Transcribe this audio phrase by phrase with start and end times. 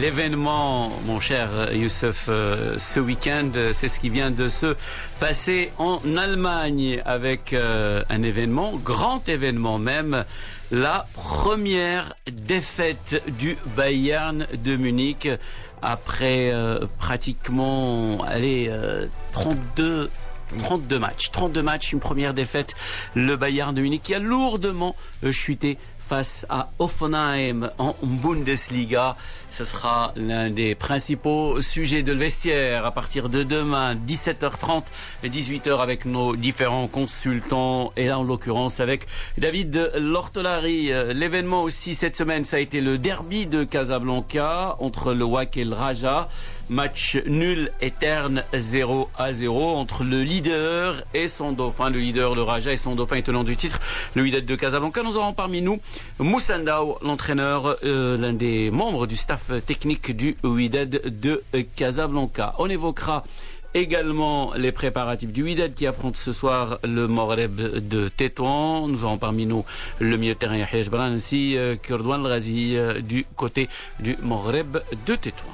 [0.00, 4.74] l'événement, mon cher euh, Youssef, euh, ce week-end, euh, c'est ce qui vient de se
[5.18, 10.24] passer en Allemagne avec euh, un événement, grand événement même,
[10.70, 15.28] la première défaite du Bayern de Munich
[15.82, 20.10] après euh, pratiquement, allez, euh, 32
[20.58, 21.30] 32 matchs.
[21.30, 22.74] 32 matchs, une première défaite.
[23.14, 25.78] Le Bayern de Munich qui a lourdement euh, chuté
[26.10, 29.16] face à Offenheim en Bundesliga.
[29.52, 34.82] Ce sera l'un des principaux sujets de le vestiaire à partir de demain, 17h30
[35.22, 37.92] et 18h avec nos différents consultants.
[37.96, 39.06] Et là, en l'occurrence, avec
[39.38, 40.90] David Lortolari.
[41.14, 45.64] L'événement aussi cette semaine, ça a été le derby de Casablanca entre le WAC et
[45.64, 46.28] le Raja.
[46.70, 51.90] Match nul et terne 0 à 0 entre le leader et son dauphin.
[51.90, 53.80] Le leader, le Raja et son dauphin est tenant du titre,
[54.14, 55.02] le Wydad de Casablanca.
[55.02, 55.80] Nous aurons parmi nous
[56.20, 61.42] Moussandao, l'entraîneur, euh, l'un des membres du staff technique du Wydad de
[61.74, 62.54] Casablanca.
[62.58, 63.24] On évoquera
[63.74, 68.86] également les préparatifs du Wydad qui affronte ce soir le Moreb de Tétouan.
[68.86, 69.64] Nous aurons parmi nous
[69.98, 75.16] le milieu de terrain Yahya ainsi euh, Kurdouan Razi euh, du côté du Moreb de
[75.16, 75.50] Tétouan.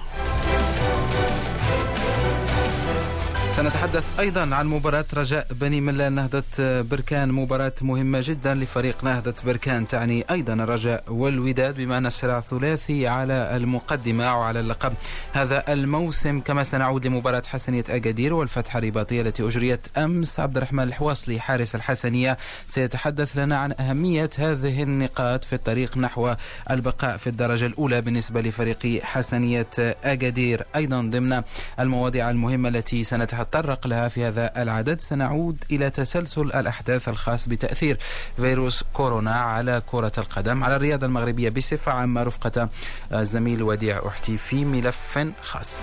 [3.56, 9.88] سنتحدث أيضا عن مباراة رجاء بني ملا نهضة بركان مباراة مهمة جدا لفريق نهضة بركان
[9.88, 14.92] تعني أيضا الرجاء والوداد بما أن الصراع ثلاثي على المقدمة وعلى اللقب.
[15.32, 20.40] هذا الموسم كما سنعود لمباراة حسنية أكادير والفتح الرباطيه التي أجريت أمس.
[20.40, 22.36] عبد الرحمن الحواصلي حارس الحسنية
[22.68, 26.34] سيتحدث لنا عن أهمية هذه النقاط في الطريق نحو
[26.70, 29.70] البقاء في الدرجة الأولى بالنسبة لفريق حسنية
[30.04, 30.66] أكادير.
[30.76, 31.42] أيضا ضمن
[31.80, 37.97] المواضيع المهمة التي سنتحدث نتطرق لها في هذا العدد سنعود إلى تسلسل الأحداث الخاص بتأثير
[38.37, 42.69] فيروس كورونا على كرة القدم على الرياضة المغربية بصفة عامة رفقة
[43.13, 45.81] الزميل وديع أحتي في ملف خاص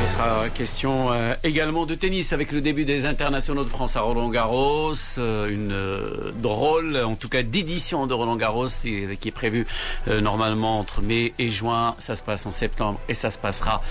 [0.00, 4.00] Il sera question euh, également de tennis avec le début des internationaux de France à
[4.00, 9.28] Roland Garros, euh, une euh, drôle, en tout cas d'édition de Roland Garros qui qui
[9.28, 9.66] est prévue
[10.08, 11.94] euh, normalement entre mai et juin.
[11.98, 13.82] Ça se passe en septembre et ça se passera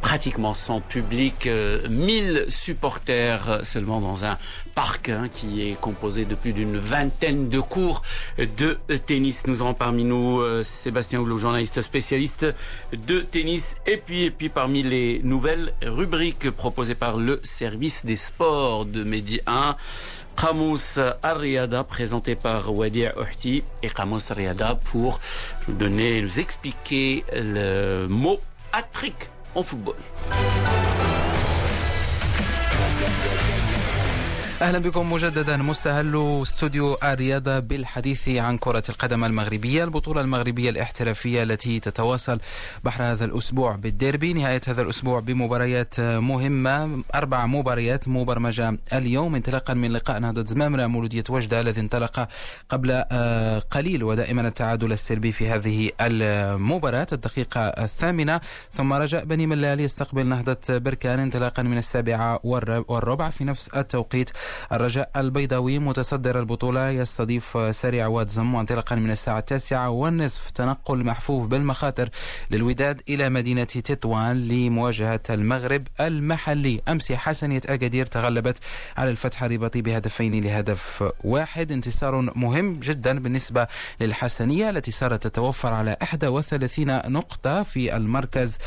[0.00, 4.38] pratiquement sans public, euh, 1000 supporters euh, seulement dans un
[4.74, 8.02] parc hein, qui est composé de plus d'une vingtaine de cours
[8.38, 9.46] de tennis.
[9.46, 12.46] Nous aurons parmi nous euh, Sébastien Houlot, journaliste spécialiste
[12.92, 13.76] de tennis.
[13.86, 19.02] Et puis, et puis parmi les nouvelles rubriques proposées par le service des sports de
[19.02, 19.76] Média 1,
[20.36, 25.20] Kamos Ariada présenté par Wadi Uhti et Kamos Ariada pour
[25.66, 28.38] nous donner, nous expliquer le mot
[28.72, 29.96] hat-trick en football.
[34.62, 35.56] أهلا بكم مجددا.
[35.56, 42.40] مستهل استوديو الرياضة بالحديث عن كرة القدم المغربية، البطولة المغربية الاحترافية التي تتواصل
[42.84, 49.34] بحر هذا الأسبوع بالديربي، نهاية هذا الأسبوع بمباريات مهمة، أربع مباريات مبرمجة اليوم.
[49.34, 52.28] انطلاقا من لقاء نهضه زمامره مولودية وجدة الذي انطلق
[52.68, 53.02] قبل
[53.70, 54.04] قليل.
[54.04, 58.40] ودائما التعادل السلبي في هذه المباراة الدقيقة الثامنة،
[58.72, 62.40] ثم رجاء بني ملال يستقبل نهضة بركان انطلاقا من السابعة
[62.88, 64.30] والربع في نفس التوقيت.
[64.72, 70.50] الرجاء البيضاوي متصدر البطولة يستضيف سريع واتزم وانطلاقا من الساعة التاسعة والنصف.
[70.50, 72.08] تنقل محفوف بالمخاطر
[72.50, 76.80] للوداد إلى مدينة تطوان لمواجهة المغرب المحلي.
[76.88, 78.58] أمس حسنية أكادير تغلبت
[78.96, 81.72] على الفتح الرباطي بهدفين لهدف واحد.
[81.72, 83.66] انتصار مهم جدا بالنسبة
[84.00, 88.58] للحسنية التي صارت تتوفر على 31 نقطة في المركز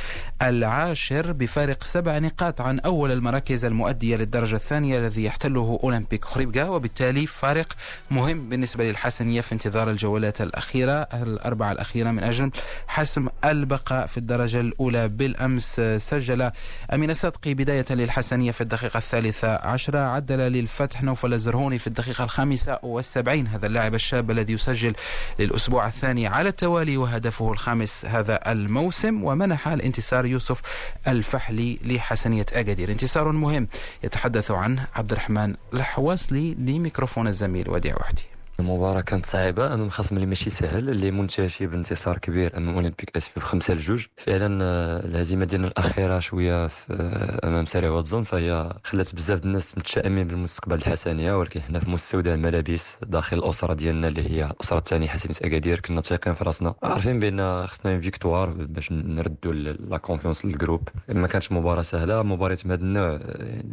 [0.42, 7.26] العاشر بفارق سبع نقاط عن أول المراكز المؤدية للدرجة الثانية الذي يحتله أولمبيك خريبكا وبالتالي
[7.26, 7.74] فارق
[8.12, 12.52] مهم بالنسبة للحسنية في انتظار الجولات الأخيرة الأربعة الأخيرة من أجل
[12.88, 15.82] حسم البقاء في الدرجة الأولى بالأمس.
[15.98, 16.52] سجل
[16.94, 20.00] أمين صدقي بداية للحسنية في الدقيقة الثالثة عشرة.
[20.00, 23.48] عدل للفتح نوفل الزرهوني في الدقيقة الخامسة والسبعين.
[23.48, 24.94] هذا اللاعب الشاب الذي يسجل
[25.40, 29.24] للأسبوع الثاني على التوالي وهدفه الخامس هذا الموسم.
[29.24, 30.62] ومنح الانتصار يوسف
[31.08, 32.92] الفحلي لحسنية أكادير.
[32.92, 33.68] انتصار مهم
[34.04, 38.24] يتحدث عنه عبد الرحمن الحواصلي لميكروفون الزميل وديع وحدي.
[38.60, 39.74] المباراة كانت صعيبة.
[39.74, 44.60] أمام خصم اللي ماشي سهل اللي منتشي بانتصار كبير أمام أولمبيك أسفي بخمسة لجوج فعلا
[44.64, 50.28] آه، الهزيمة ديالنا الأخيرة شوية آه، أمام سريع وادي زم فهي خلات بزاف الناس متشائمين
[50.28, 51.40] بالمستقبل الحسنية.
[51.40, 56.02] ولكن حنا في مستودع الملابس داخل الأسرة ديالنا اللي هي الأسرة الثانية حسنية أكادير كنا
[56.02, 56.74] تايقين في راسنا.
[56.84, 62.22] عارفين بأن خصنا victoire باش نردوا la confiance لل groupe ما كانتش مباراة سهلة.
[62.24, 63.20] مباراة من هذا النوع آه،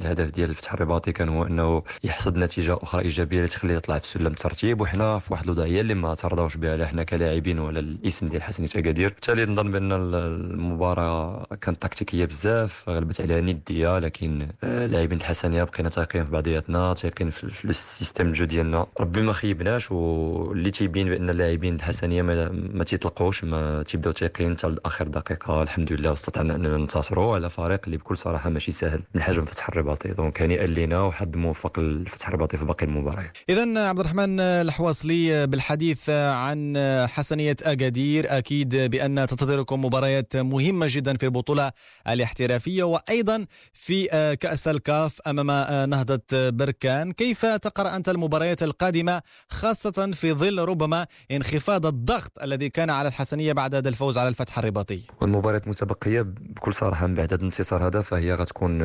[0.01, 4.07] الهدف ديال الفتح الرباطي كان هو أنه يحصد نتيجة أخرى إيجابية اللي تخليه يطلع في
[4.07, 8.29] سلم الترتيب وحنا في واحد الوضعيه اللي ما ترضاوش بها لا حنا كلاعبين ولا الاسم
[8.29, 15.19] ديال حسنيه اكادير بالتالي نظن بأن المباراة كانت تكتيكية بزاف غلبت عليها ندية لكن لاعبين
[15.19, 18.87] الحسنيه بقينا تايقين في بعضياتنا تايقين في ال système de jeu ديالنا.
[19.01, 24.77] ربي ما خيبناش واللي تيبين بأن اللاعبين الحسنيه ما, ما تيطلقوش ما تيبداو تايقين حتى
[24.85, 25.63] اخر دقيقة.
[25.63, 29.69] الحمد لله واستطعنا أننا ننتصروا على فريق اللي بكل صراحة ماشي سهل من حجم فتح
[29.69, 30.09] الرباطي.
[30.09, 33.39] donc هنيئا لينا وحظ موفق لفتح الرباطي في باقي المباريات.
[33.49, 36.77] اذا عبد الرحمن الحواصلي بالحديث عن
[37.09, 38.39] حسنية أكادير.
[38.39, 41.73] أكيد بأن تنتظركم مباريات مهمة جدا في البطولة
[42.09, 44.07] الاحترافية وأيضا في
[44.41, 47.13] كأس الكاف أمام نهضة بركان.
[47.13, 53.53] كيف تقرأ أنت المباريات القادمة خاصة في ظل ربما انخفاض الضغط الذي كان على الحسنية
[53.53, 58.01] بعد هذا الفوز على الفتح الرباطي؟ والمباريات المتبقية بكل صراحة من بعد هذا الانتصار هذا
[58.01, 58.79] فهي غتكون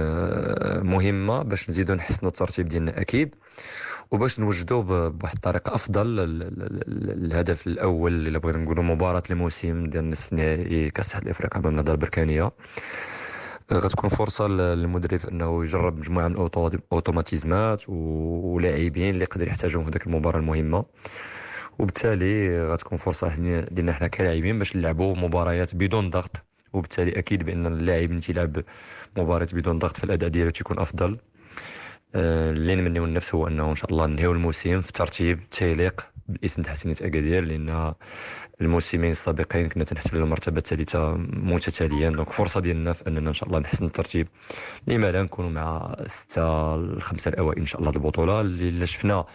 [0.84, 3.02] مهمة باش نزيدوا نحسنوا الترتيب ديالنا.
[3.02, 3.36] أكيد
[4.12, 6.06] وباش نوجدوا بواحد الطريقة أفضل
[7.26, 11.92] الهدف الأول اللي بغينا نقولوا مباراة الموسم ديال نصف نهائي كأس الاتحاد الأفريقي امام النهضه
[11.92, 12.52] البركانية.
[13.74, 20.40] غتكون فرصة للمدرب أنه يجرب مجموعة من الأوتوماتيزمات ولاعبين اللي يقدر يحتاجهم في ذاك المباراة
[20.40, 20.86] المهمة.
[21.80, 23.40] وبالتالي غتكون فرصة
[23.72, 26.46] لنا حنا كلاعبين باش نلعبوا مباريات بدون ضغط.
[26.74, 28.64] وبالتالي أكيد بأن اللاعب اللي تيلعب
[29.18, 31.18] مباراة بدون ضغط في الأداء ديالو تيكون أفضل.
[32.16, 36.62] آه، اللي نمنيو النفس هو أنه إن شاء الله ننهيو الموسم في ترتيب تيليق باسم
[36.62, 37.94] حسنية اكادير لأن
[38.62, 42.10] الموسمين السابقين كنا تنحتلوا المرتبة الثالثة متتاليا.
[42.10, 44.28] donc فرصة ديالنا في أننا إن شاء الله نحسن الترتيب.
[44.88, 48.42] لما لا نكونوا مع ستة الخمسة الأوائل إن شاء الله البطولة.
[48.42, 49.26] اللي شفنا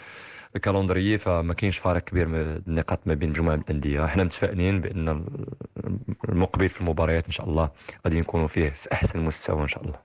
[0.56, 5.24] ال calendrier فما كاينش فارق كبير من النقاط ما بين مجموعه الانديه إحنا متفائلين بأن
[6.28, 7.70] المقبل في المباريات إن شاء الله
[8.06, 9.98] غادي نكونوا فيه في أحسن مستوى إن شاء الله.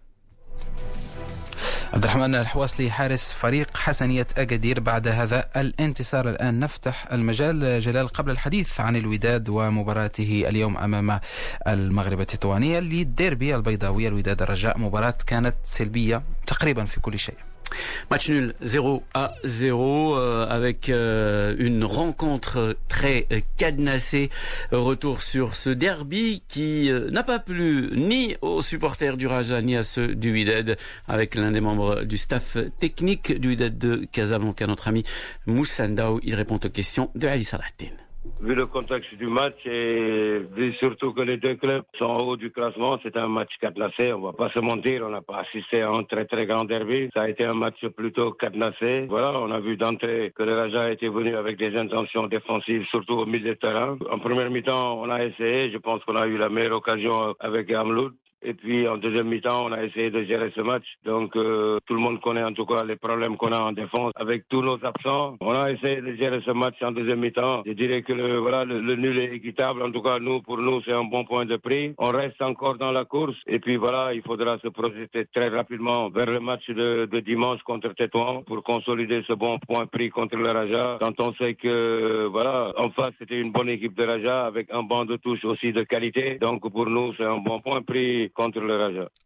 [1.94, 4.80] عبد الرحمن الحواسلي حارس فريق حسنية أكادير.
[4.80, 11.20] بعد هذا الانتصار الآن نفتح المجال جلال قبل الحديث عن الوداد ومباراته اليوم أمام
[11.68, 17.36] المغرب التطوانية للديربي البيضاوية الوداد الرجاء مباراة كانت سلبية تقريبا في كل شيء.
[18.10, 23.28] Match nul 0 à 0 euh, avec euh, une rencontre très
[23.58, 24.30] cadenassée.
[24.72, 29.76] Retour sur ce derby qui euh, n'a pas plu ni aux supporters du Raja ni
[29.76, 30.78] à ceux du Wydad
[31.08, 35.04] avec l'un des membres du staff technique du Wydad de Casablanca, notre ami
[35.46, 35.88] Moussa
[36.24, 38.01] Il répond aux questions de Ali Salahdin.
[38.40, 42.38] Vu le contexte du match et vu surtout que les deux clubs sont en haut
[42.38, 44.14] du classement, c'est un match cadenassé.
[44.14, 47.10] On va pas se mentir, on n'a pas assisté à un très très grand derby.
[47.16, 49.08] Ça a été un match plutôt cadenassé.
[49.10, 53.14] Voilà, on a vu d'entrée que le Raja était venu avec des intentions défensives, surtout
[53.14, 53.98] au milieu de terrain.
[54.12, 55.72] En première mi-temps, on a essayé.
[55.72, 58.14] Je pense qu'on a eu la meilleure occasion avec Amloud.
[58.44, 60.86] Et puis en deuxième mi-temps, on a essayé de gérer ce match.
[61.06, 64.12] Donc euh, tout le monde connaît en tout cas les problèmes qu'on a en défense
[64.16, 65.38] avec tous nos absents.
[65.42, 67.64] On a essayé de gérer ce match en deuxième mi-temps.
[67.66, 69.84] Je dirais que le, voilà, le, nul est équitable.
[69.84, 71.94] En tout cas, nous, pour nous, c'est un bon point de prix.
[71.98, 73.38] On reste encore dans la course.
[73.48, 77.62] Et puis voilà, il faudra se projeter très rapidement vers le match de, de dimanche
[77.64, 80.98] contre Tétouan pour consolider ce bon point pris contre le Raja.
[81.00, 84.84] Quand on sait que voilà, en face, c'était une bonne équipe de Raja avec un
[84.84, 86.38] banc de touche aussi de qualité.
[86.40, 88.31] Donc pour nous, c'est un bon point pris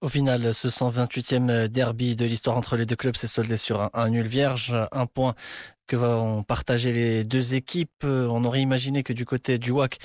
[0.01, 4.09] Au final, ce 128e derby de l'histoire entre les deux clubs s'est soldé sur un,
[4.09, 5.35] nul vierge, un point
[5.87, 8.03] que vont partager les deux équipes.
[8.03, 9.97] On aurait imaginé que du côté du WAC,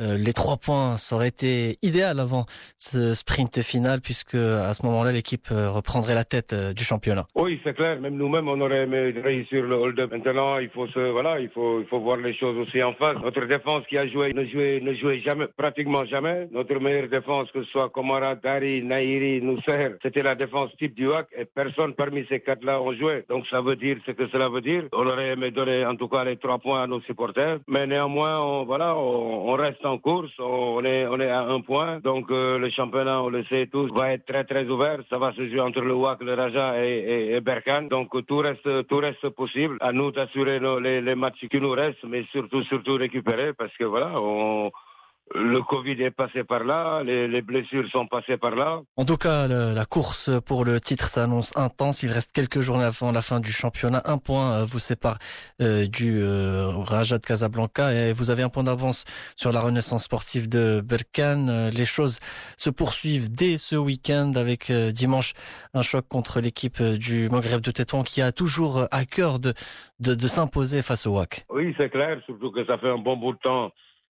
[0.00, 4.84] euh, les trois points, ça aurait été idéal avant ce sprint final, puisque à ce
[4.86, 7.26] moment-là, l'équipe euh, reprendrait la tête euh, du championnat.
[7.34, 8.00] Oui, c'est clair.
[8.00, 10.10] Même nous-mêmes, on aurait aimé réussir le hold-up.
[10.12, 13.16] Maintenant, il faut voilà, il faut, il faut voir les choses aussi en face.
[13.22, 16.48] Notre défense qui a joué ne jouait, ne jouait jamais, pratiquement jamais.
[16.52, 21.06] Notre meilleure défense, que ce soit Komara, Dari, Nairi, Nousser, c'était la défense type du
[21.06, 23.24] WAC et personne parmi ces quatre-là ont joué.
[23.28, 24.84] Donc ça veut dire ce que cela veut dire.
[24.92, 27.58] On aurait aimé donner en tout cas les trois points à nos supporters.
[27.68, 30.32] Mais néanmoins, on, voilà, on, on reste en course.
[30.38, 32.00] On est, on est à un point.
[32.00, 34.98] Donc euh, le championnat, on le sait tous, va être très très ouvert.
[35.08, 37.88] Ça va se jouer entre le WAC, le Raja et, et, Berkane.
[37.88, 39.76] Donc tout reste, tout reste possible.
[39.80, 43.84] À nous d'assurer les, les matchs qui nous restent, mais surtout, surtout récupérer parce que
[43.84, 44.70] voilà, on
[45.34, 48.80] le Covid est passé par là, les, les, blessures sont passées par là.
[48.96, 52.02] En tout cas, le, la course pour le titre s'annonce intense.
[52.02, 54.02] Il reste quelques journées avant la fin du championnat.
[54.06, 55.18] Un point euh, vous sépare
[55.60, 59.04] euh, du euh, Raja de Casablanca et vous avez un point d'avance
[59.36, 61.48] sur la renaissance sportive de Berkane.
[61.48, 62.18] Euh, les choses
[62.56, 65.32] se poursuivent dès ce week-end avec dimanche
[65.74, 69.54] un choc contre l'équipe du Maghreb de Tétouan qui a toujours à cœur de,
[70.00, 71.44] de, de s'imposer face au WAC.
[71.50, 73.70] Oui, c'est clair, surtout que ça fait un bon bout de temps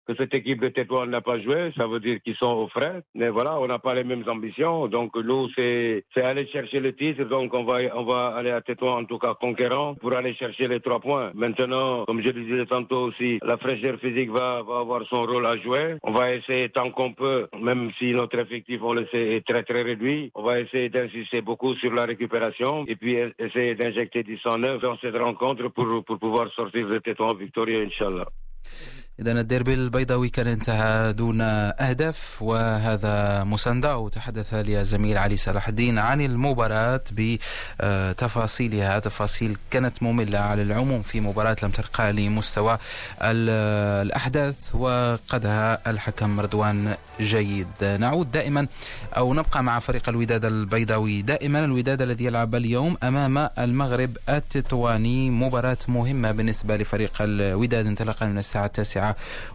[0.08, 3.02] que cette équipe de Tétouan n'a pas joué, ça veut dire qu'ils sont au frais.
[3.14, 4.88] Mais voilà, on n'a pas les mêmes ambitions.
[4.88, 7.24] Donc nous, c'est aller chercher le titre.
[7.24, 10.66] Donc on va, on va aller à Tétouan, en tout cas conquérant, pour aller chercher
[10.66, 11.30] les trois points.
[11.34, 15.44] Maintenant, comme je le disais tantôt aussi, la fraîcheur physique va, va avoir son rôle
[15.44, 15.96] à jouer.
[16.02, 19.62] On va essayer tant qu'on peut, même si notre effectif, on le sait, est très
[19.62, 24.38] très réduit, on va essayer d'insister beaucoup sur la récupération et puis essayer d'injecter du
[24.38, 28.28] sang neuf dans cette rencontre pour, pour pouvoir sortir de Tétouan victorieux, Inch'Allah.
[29.20, 35.98] إذا الديربي البيضاوي كان انتهى دون أهداف وهذا مساندة وتحدث لي زميل علي صلاح الدين
[35.98, 38.98] عن المباراة بتفاصيلها.
[38.98, 42.78] تفاصيل كانت مملة على العموم في مباراة لم ترقى لمستوى
[43.22, 47.84] الأحداث وقدها الحكم رضوان جيد.
[48.00, 48.66] نعود دائما
[49.16, 51.22] أو نبقى مع فريق الوداد البيضاوي.
[51.22, 57.86] دائما الوداد الذي يلعب اليوم أمام المغرب التطواني مباراة مهمة بالنسبة لفريق الوداد.
[57.86, 59.07] انطلاقا من الساعة التاسعة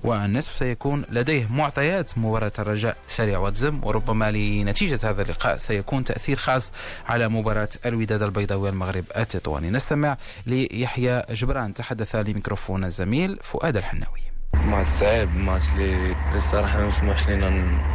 [0.04, 6.72] والنصف سيكون لديه معطيات مباراة الرجاء سريع وتزم وربما لنتيجة هذا اللقاء سيكون تأثير خاص
[7.08, 9.70] على مباراة الوداد البيضاوي المغرب التطواني.
[9.70, 14.33] نستمع ليحيى جبران تحدث لميكروفون الزميل فؤاد الحناوي.
[14.56, 17.50] مع صعيب ماتش اللي الصراحة ما سمحش لينا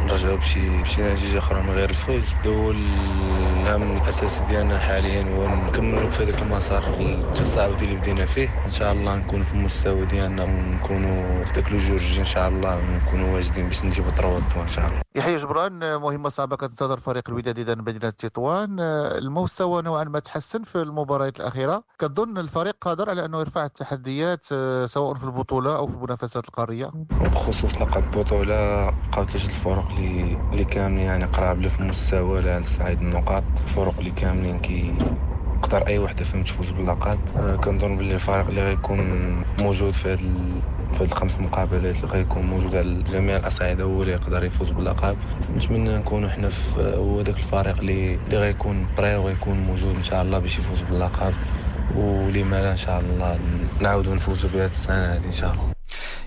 [0.05, 2.23] نرجعوا بشي بشي نتيجة أخرى من غير الفوز.
[2.43, 8.49] دو الهم الاساسي ديالنا حاليا هو نكملوا في هذاك المسار التصاعدي اللي بدينا فيه.
[8.65, 13.35] إن شاء الله نكونوا في المستوى ديالنا ونكونوا في ذاك الجورج إن شاء الله ونكونوا
[13.35, 15.01] واجدين باش نجيبوا ثروه إن شاء الله.
[15.15, 18.79] يحيى جبران مهمة صعبة كتنتظر فريق الوداد إذا مدينة تطوان.
[18.79, 21.83] المستوى نوعا ما تحسن في المباريات الأخيرة.
[21.99, 24.45] كظن الفريق قادر على أنه يرفع التحديات
[24.85, 26.91] سواء في البطولة أو في المنافسات القارية
[27.21, 33.01] بخصوص لقب البطولة بقاو ثلاثة الفرق اللي اللي كاملين يعني قراب في المستوى على صعيد
[33.01, 34.93] النقاط؟ الفرق اللي كاملين كي
[35.57, 37.19] يقدر أي وحدة فهم تفوز باللقب.
[37.63, 38.99] كنظن باللي الفريق اللي غيكون
[39.59, 40.17] موجود في هذا
[40.93, 45.17] في هذه الخمس مقابلات اللي غيكون موجود على جميع الأصعدة هو اللي يقدر يفوز باللقب.
[45.55, 50.39] نتمنى نكونوا حنا هو ذاك الفريق اللي اللي غيكون بري وغيكون موجود إن شاء الله
[50.39, 51.33] باش يفوز باللقب.
[51.95, 53.39] ولما لا إن شاء الله
[53.79, 55.79] نعاودوا نفوزوا بهذه السنة هذه إن شاء الله.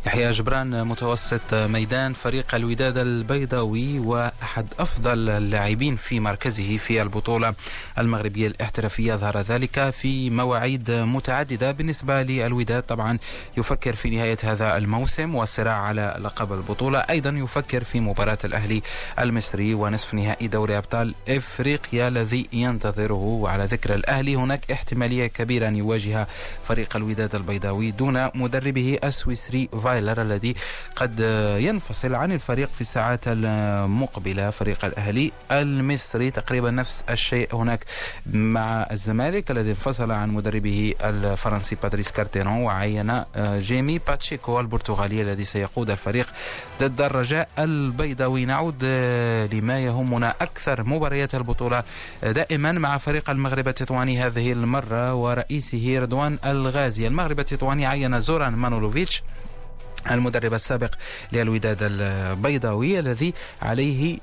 [0.06, 7.54] يحيى جبران متوسط ميدان فريق الوداد البيضاوي وأحد أفضل اللاعبين في مركزه في البطولة
[7.98, 9.14] المغربية الاحترافية.
[9.14, 12.82] ظهر ذلك في مواعيد متعددة بالنسبة للوداد.
[12.82, 13.18] طبعا
[13.56, 16.98] يفكر في نهاية هذا الموسم والصراع على لقب البطولة.
[16.98, 18.82] أيضا يفكر في مباراة الأهلي
[19.18, 23.12] المصري ونصف نهائي دوري أبطال إفريقيا الذي ينتظره.
[23.14, 26.28] وعلى ذكر الأهلي هناك احتمالية كبيرة أن يواجه
[26.64, 30.54] فريق الوداد البيضاوي دون مدربه السويسري فايلر الذي
[30.96, 31.20] قد
[31.58, 34.50] ينفصل عن الفريق في الساعات المقبلة.
[34.50, 37.84] فريق الأهلي المصري تقريبا نفس الشيء هناك
[38.32, 45.90] مع الزمالك الذي انفصل عن مدربه الفرنسي باتريس كارتيرون وعين جيمي باتشيكو البرتغالي الذي سيقود
[45.90, 46.26] الفريق
[46.80, 48.44] ضد الرجاء البيضاوي.
[48.44, 48.84] نعود
[49.52, 51.82] لما يهمنا أكثر مباريات البطولة
[52.22, 57.06] دائما مع فريق المغرب التطواني هذه المرة ورئيسه رضوان الغازي.
[57.06, 59.22] المغرب التطواني عين زوران مانولوفيتش.
[60.10, 60.94] المدرب السابق
[61.32, 64.18] للوداد البيضاوي الذي عليه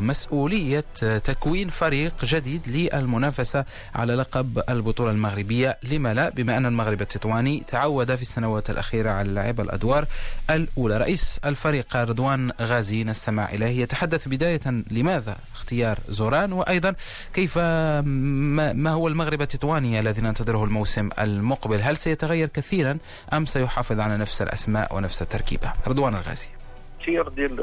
[0.00, 3.64] مسؤولية تكوين فريق جديد للمنافسة
[3.94, 5.78] على لقب البطولة المغربية.
[5.82, 10.06] لما لا؟ بما أن المغرب التطواني تعود في السنوات الأخيرة على لعب الأدوار
[10.50, 10.96] الأولى.
[10.96, 13.82] رئيس الفريق رضوان غازي نستمع إليه.
[13.82, 14.60] يتحدث بداية
[14.90, 16.94] لماذا اختيار زوران؟ وأيضا
[17.34, 22.98] كيف ما هو المغرب التطواني الذي ننتظره الموسم المقبل؟ هل سيتغير كثيرا
[23.32, 25.72] أم سيحافظ على نفس الأسماء ونفس نفس التركيبة.
[25.88, 26.48] رضوان الغازي.
[26.94, 27.56] الاختيار ديال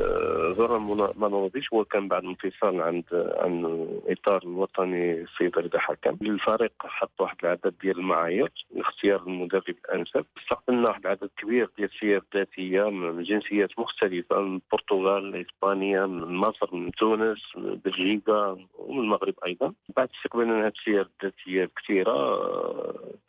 [0.55, 7.21] زوران مانوفيتش هو كان بعد انفصال عن عن الاطار الوطني السيد رضا حكم الفريق حط
[7.21, 10.25] واحد العدد ديال المعايير لاختيار المدرب الأنسب.
[10.37, 16.75] استقبلنا واحد العدد كبير ديال السير الذاتيه من جنسيات مختلفة من البرتغال إسبانيا من مصر
[16.75, 19.73] من تونس من بلجيكا ومن المغرب أيضا.
[19.97, 22.17] بعد استقبلنا هذه السير الذاتية الكثيرة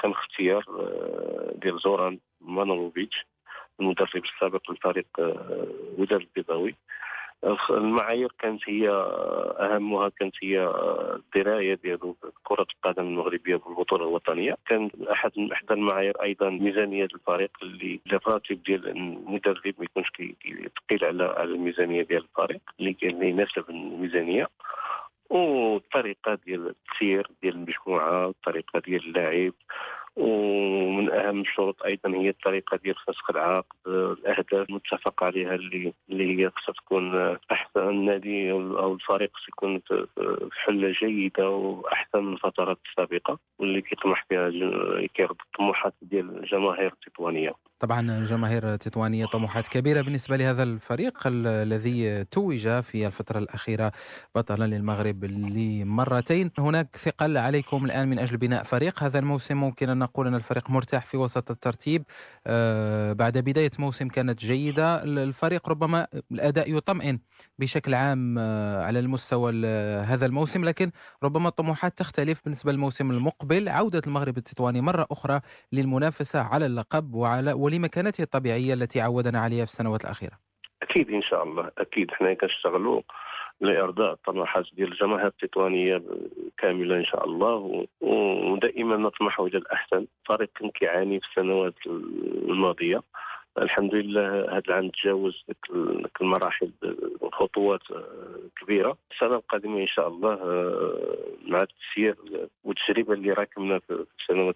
[0.01, 0.65] كان اختيار
[1.63, 3.27] ديال زوران مانوفيتش.
[3.81, 5.07] المدرب السابق للفريق
[5.99, 6.75] وداد البيضاوي
[7.71, 8.89] المعايير كانت هي
[9.61, 10.73] أهمها كانت هي
[11.15, 14.57] الدراية ديالو كره القدم المغربية بالبطولة الوطنية.
[14.67, 21.25] كان أحد إحدى المعايير أيضا ميزانيه الفريق اللي الراتب ديال المدرب ما يكونش ثقيل على
[21.25, 24.49] على الميزانية ديال الفريق اللي يناسب الميزانية.
[25.31, 29.53] والطريقة ديال التسيير ديال المجموعة الطريقة ديال اللاعب
[30.17, 33.67] ومن أهم الشروط أيضا هي الطريقة ديال فسخ العقد.
[33.87, 39.81] الأهداف المتفق عليها اللي اللي هي خصها تكون أحسن النادي أو الفريق يكون
[40.51, 44.51] في حلة جيدة وأحسن من الفترات السابقه واللي كيطمح فيها
[45.15, 47.53] كيرضي الطموحات ديال الجماهير التطوانية.
[47.81, 53.93] طبعا جماهير تطوانية طموحات كبيرة بالنسبة لهذا الفريق الذي توج في الفترة الأخيرة
[54.35, 56.51] بطلا للمغرب لمرتين.
[56.59, 59.03] هناك ثقل عليكم الآن من أجل بناء فريق.
[59.03, 62.05] هذا الموسم ممكن أن نقول أن الفريق مرتاح في وسط الترتيب.
[62.47, 65.03] آه، بعد بداية موسم كانت جيدة.
[65.03, 67.19] الفريق ربما الأداء يطمئن
[67.59, 69.67] بشكل عام آه، على المستوى
[70.05, 70.65] هذا الموسم.
[70.65, 70.91] لكن
[71.23, 73.69] ربما الطموحات تختلف بالنسبة للموسم المقبل.
[73.69, 75.41] عودة المغرب التطواني مرة أخرى
[75.73, 80.39] للمنافسة على اللقب وعلى ولمكانته الطبيعية التي عودنا عليها في السنوات الأخيرة؟
[80.83, 81.71] أكيد إن شاء الله.
[81.79, 82.11] أكيد.
[82.11, 83.03] حنا كنشتغلوا
[83.61, 86.03] لإرضاء الطموحات ديال الجماهير التطوانية
[86.59, 90.07] كاملة إن شاء الله ودائما نطمح إلى الأحسن.
[90.27, 91.75] فريق كان كيعاني في السنوات
[92.49, 93.03] الماضية.
[93.59, 95.45] الحمد لله هذا العام تجاوز
[96.21, 96.71] المراحل
[97.33, 97.81] خطوات
[98.61, 98.97] كبيرة.
[99.13, 100.35] السنة القادمة إن شاء الله
[101.47, 102.17] مع التسيير
[102.65, 104.05] والتجربة اللي راكمنا في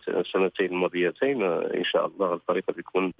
[0.08, 3.12] السنتين الماضيتين إن شاء الله الفريق بيكون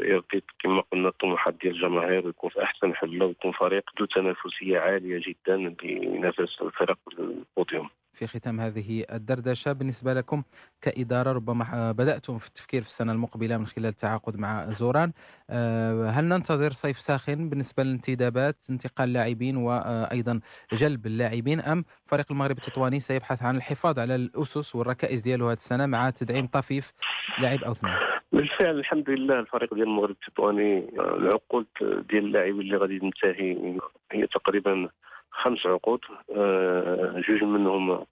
[0.00, 5.22] يرضي كما قلنا الطموحات ديال الجماهير ويكون في أحسن حلة ويكون فريق ذو تنافسية عالية
[5.26, 7.88] جدا اللي ينافس الفرق البوديوم.
[8.14, 9.72] في ختام هذه الدردشة.
[9.72, 10.42] بالنسبة لكم
[10.80, 15.12] كإدارة ربما بدأتم في التفكير في السنة المقبلة من خلال التعاقد مع زوران.
[15.50, 20.40] آه، هل ننتظر صيف ساخن بالنسبة للانتدابات انتقال لاعبين وأيضا
[20.72, 25.86] جلب اللاعبين أم فريق المغرب التطواني سيبحث عن الحفاظ على الأسس والركائز ديالو هذه السنة
[25.86, 26.92] مع تدعيم طفيف
[27.38, 27.94] لاعب أو اثنين
[28.32, 33.78] بالفعل الحمد لله الفريق ديال المغرب التطواني آه، العقود ديال اللاعبين اللي غادي تنتهي
[34.12, 34.88] هي تقريبا
[35.30, 36.00] خمس عقود.
[36.36, 38.06] آه، جوج منهم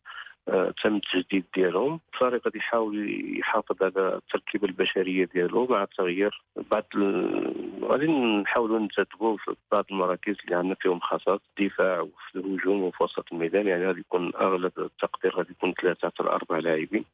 [0.83, 2.01] تم التجديد ديالهم.
[2.15, 6.43] الفريق غادي يحاول يحافظ على التركيبة البشرية ديالو مع التغيير.
[6.71, 6.85] بعض
[7.83, 13.33] غادي نحاولوا نتدبوا في بعض المراكز اللي عندنا فيهم خصائص الدفاع وفي الهجوم وفي وسط
[13.33, 13.67] الميدان.
[13.67, 17.05] يعني غادي يكون أغلب التقدير غادي يكون ثلاثة حتى أربع لاعبين.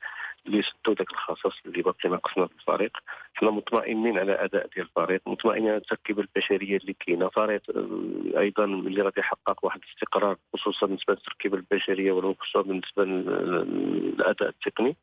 [0.48, 2.96] اللي يسدوا ذاك الخصص اللي باقي ناقصنا في الفريق.
[3.34, 7.28] حنا مطمئنين على أداء ديال الفريق مطمئنين على التركيبه البشرية اللي كاينة.
[7.28, 14.48] فريق آه، أيضا اللي غادي يحقق واحد الاستقرار خصوصا بالنسبة للتركيبه البشرية وخصوصا بالنسبة للأداء
[14.48, 14.96] التقني.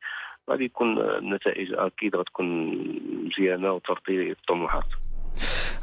[0.50, 2.48] غادي يكون النتائج أكيد غتكون
[3.26, 4.88] مزيانة وترضي الطموحات.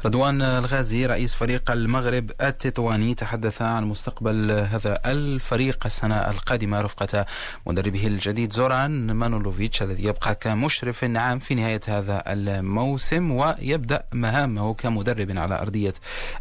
[0.05, 7.25] رضوان الغازي رئيس فريق المغرب التطواني تحدث عن مستقبل هذا الفريق السنة القادمة رفقة
[7.67, 15.37] مدربه الجديد زوران مانولوفيتش الذي يبقى كمشرف عام في نهاية هذا الموسم ويبدأ مهامه كمدرب
[15.37, 15.93] على أرضية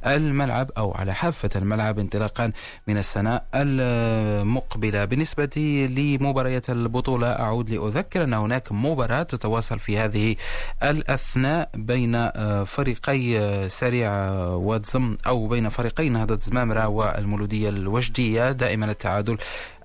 [0.07, 2.53] الملعب أو على حافة الملعب انطلاقا
[2.87, 5.05] من السنة المقبلة.
[5.05, 5.51] بالنسبة
[5.96, 10.37] لمباريات البطولة أعود لأذكر أن هناك مباراة تتواصل في هذه
[10.83, 12.31] الأثناء بين
[12.64, 14.11] فريقي سريع
[14.49, 16.12] وتزم أو بين فريقين.
[16.12, 18.53] نهضة زمامرة والمولودية الوجدية.
[18.53, 19.38] دائما التعادل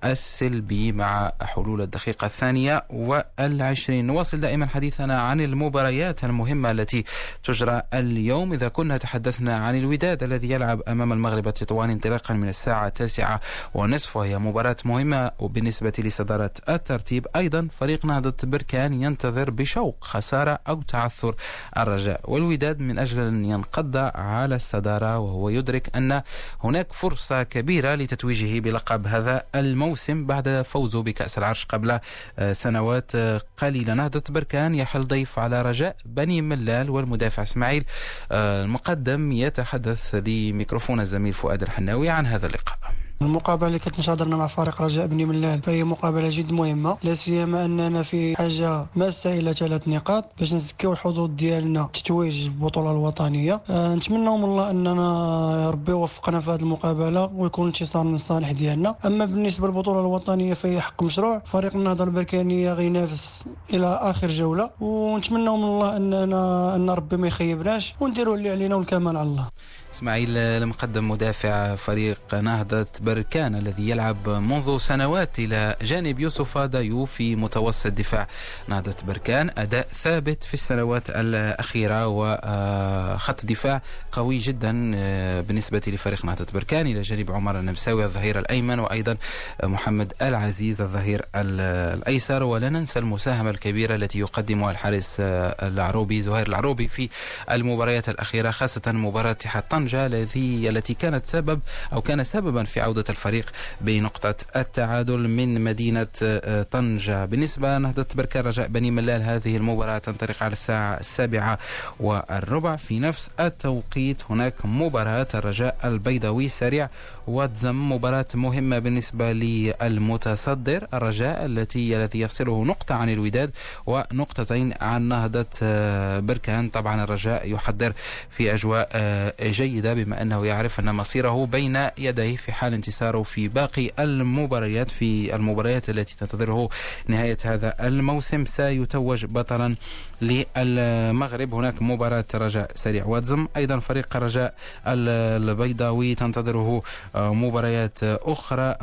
[0.03, 4.07] السلبي مع حلول الدقيقة الثانية والعشرين.
[4.07, 7.03] نواصل دائما حديثنا عن المباريات المهمة التي
[7.43, 8.53] تجرى اليوم.
[8.53, 13.39] إذا كنا تحدثنا عن الوداد الذي يلعب أمام المغرب التطواني انطلاقا من الساعة التاسعة
[13.73, 17.27] ونصف وهي مباراة مهمة وبالنسبة لصدارة الترتيب.
[17.36, 21.36] أيضا فريق نهضة بركان ينتظر بشوق خسارة أو تعثر
[21.77, 22.21] الرجاء.
[22.23, 26.21] والوداد من أجل أن ينقض على الصدارة وهو يدرك أن
[26.63, 29.87] هناك فرصة كبيرة لتتويجه بلقب هذا الموسم.
[29.88, 32.00] الموسم بعد فوزه بكأس العرش قبل
[32.39, 37.86] آه، سنوات آه، قليلة نهضة بركان يحل ضيف على رجاء بني ملال والمدافع إسماعيل
[38.32, 43.07] آه، المقدم يتحدث لميكروفون الزميل فؤاد الحناوي عن هذا اللقاء.
[43.21, 48.03] المقابلة اللي كنت مع فريق رجاء بني ملال فهي مقابلة جد مهمة لا سيما أننا
[48.03, 53.62] في حاجة ماسه إلى ثلاث نقاط باش نزكيو الحظوظ ديالنا تتويج البطولة الوطنية.
[53.69, 58.95] أه نتمنى من الله أننا ربي يوفقنا في هذه المقابلة ويكون انتصار من الصالح ديالنا.
[59.06, 64.69] أما بالنسبة للبطولة الوطنية فهي حق مشروع فريق النهضه البركانيه غينافس إلى آخر جولة.
[64.80, 69.47] ونتمنى من الله أننا أن ربي ما يخيبناش ونديروا اللي علينا والكمال على الله.
[69.93, 77.36] إسماعيل المقدم مدافع فريق نهضة بركان الذي يلعب منذ سنوات إلى جانب يوسف دايو في
[77.36, 78.28] متوسط دفاع.
[78.67, 86.46] نهضة بركان أداء ثابت في السنوات الأخيرة وخط دفاع قوي جدا آه، بالنسبة لفريق نهضة
[86.54, 86.88] بركان.
[86.88, 89.17] إلى جانب عمر النمساوي الظهير الأيمن وأيضا
[89.63, 92.43] محمد العزيز الظهير الأيسر.
[92.43, 97.10] ولا ننسى المساهمة الكبيرة التي يقدمها الحارس آه، العروبي زهير العروبي في
[97.52, 101.60] المباريات الأخيرة خاصة مباراة اتحاد طنجة التي التي كانت سبب
[101.93, 103.45] أو كان سببا في عودة الفريق
[103.81, 107.25] بنقطة التعادل من مدينة آه، طنجة.
[107.25, 111.60] بالنسبة نهضة بركان رجاء بني ملال هذه المباراة تنطلق على الساعة السابعة
[111.99, 112.75] والربع.
[112.75, 116.89] في نفس التوقيت هناك مباراة الرجاء البيضاوي سريع
[117.27, 120.88] وتزم مباراة مهمة بالنسبة للمتصدر.
[120.93, 123.51] الرجاء التي الذي يفصله نقطة عن الوداد
[123.86, 127.93] ونقطتين عن نهضة آه، بركان طبعا الرجاء يحضر
[128.29, 133.47] في أجواء آه، جيدة بما أنه يعرف أن مصيره بين يديه في حال انتصاره في
[133.47, 136.69] باقي المباريات في المباريات التي تنتظره
[137.08, 138.45] نهاية هذا الموسم.
[138.45, 139.76] سيتوج بطلا
[140.21, 141.54] للمغرب.
[141.54, 144.54] هناك مباراة رجاء سريع واتزم أيضا فريق رجاء
[144.88, 146.82] البيضاوي تنتظره
[147.15, 148.76] آه، مباريات أخرى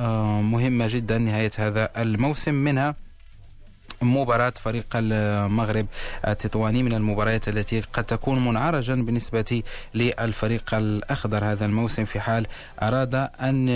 [0.42, 2.54] مهمة جدا نهاية هذا الموسم.
[2.54, 2.94] منها
[4.04, 5.86] مباراة فريق المغرب
[6.28, 9.62] التطواني من المباريات التي قد تكون منعرجا بالنسبة
[9.94, 12.46] للفريق الأخضر هذا الموسم في حال
[12.82, 13.68] أراد أن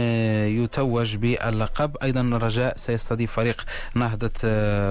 [0.63, 1.97] يتوج باللقب.
[2.03, 3.65] أيضا الرجاء سيستضيف فريق
[3.95, 4.33] نهضة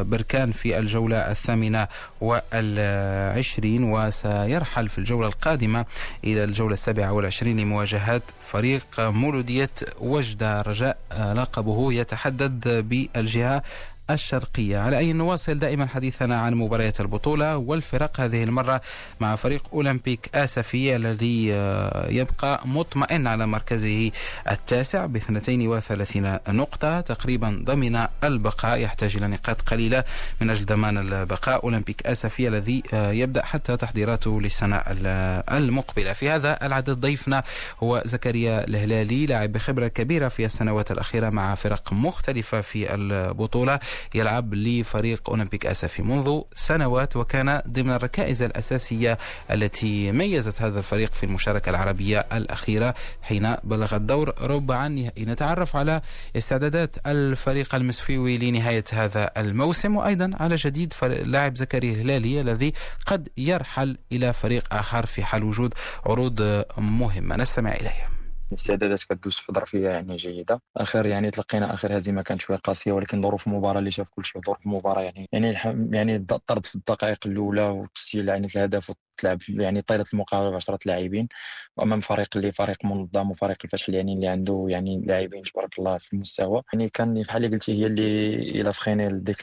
[0.02, 1.88] بركان في الجولة الثامنة
[2.22, 5.86] والعشرين وسيرحل في الجولة القادمة
[6.24, 9.70] إلى الجولة السابعة والعشرين لمواجهة فريق مولودية
[10.00, 10.62] وجدة.
[10.62, 10.98] رجاء
[11.36, 13.64] لقبه يتحدد بالجهة
[14.10, 14.78] الشرقية.
[14.78, 18.82] على أي نواصل دائما حديثنا عن مباريات البطولة والفرق هذه المرة
[19.20, 24.12] مع فريق أولمبيك آسفي الذي آه، يبقى مطمئن على مركزه
[24.52, 28.80] التاسع ب 32 نقطة تقريبا ضمن البقاء.
[28.80, 30.04] يحتاج إلى نقاط قليلة
[30.42, 31.64] من أجل ضمان البقاء.
[31.64, 34.84] أولمبيك آسفي الذي آه، يبدأ حتى تحضيراته للسنة
[35.52, 36.14] المقبلة.
[36.14, 37.44] في هذا العدد ضيفنا
[37.84, 43.80] هو زكريا الهلالي لاعب بخبرة كبيرة في السنوات الأخيرة مع فرق مختلفة في البطولة.
[44.16, 49.18] يلعب لفريق أولمبيك أسفي منذ سنوات وكان ضمن الركائز الأساسية
[49.52, 54.34] التي ميزت هذا الفريق في المشاركة العربية الأخيرة حين بلغ الدور.
[54.42, 56.02] ربع النهائي نتعرف على
[56.36, 59.96] استعدادات الفريق المسفيوي لنهاية هذا الموسم.
[59.96, 62.74] وأيضا على جديد لاعب زكريا الهلالي الذي
[63.06, 65.74] قد يرحل إلى فريق آخر في حال وجود
[66.06, 67.36] عروض مهمة.
[67.36, 68.17] نستمع إليه.
[68.52, 70.62] الاستعدادات كدوز في ظرفيه يعني جيدة.
[70.78, 74.42] آخر يعني تلقينا آخر هزيمة كانت شوية قاسية ولكن ظروف المباراة اللي شاف كل شيء
[74.42, 75.56] ظروف المباراة يعني يعني
[75.98, 81.28] يعني الطرد في الدقائق الأولى وتسجيل يعني الهدف تلعب يعني طيلة المقابلة ب 10 لاعبين
[81.78, 86.14] وامام فريق اللي فريق منظم وفريق الفتح يعني اللي عنده يعني لاعبين تبارك الله في
[86.14, 86.64] المستوى.
[86.74, 89.38] يعني كان بحال اللي قلتي هي اللي إلى فخينا ديك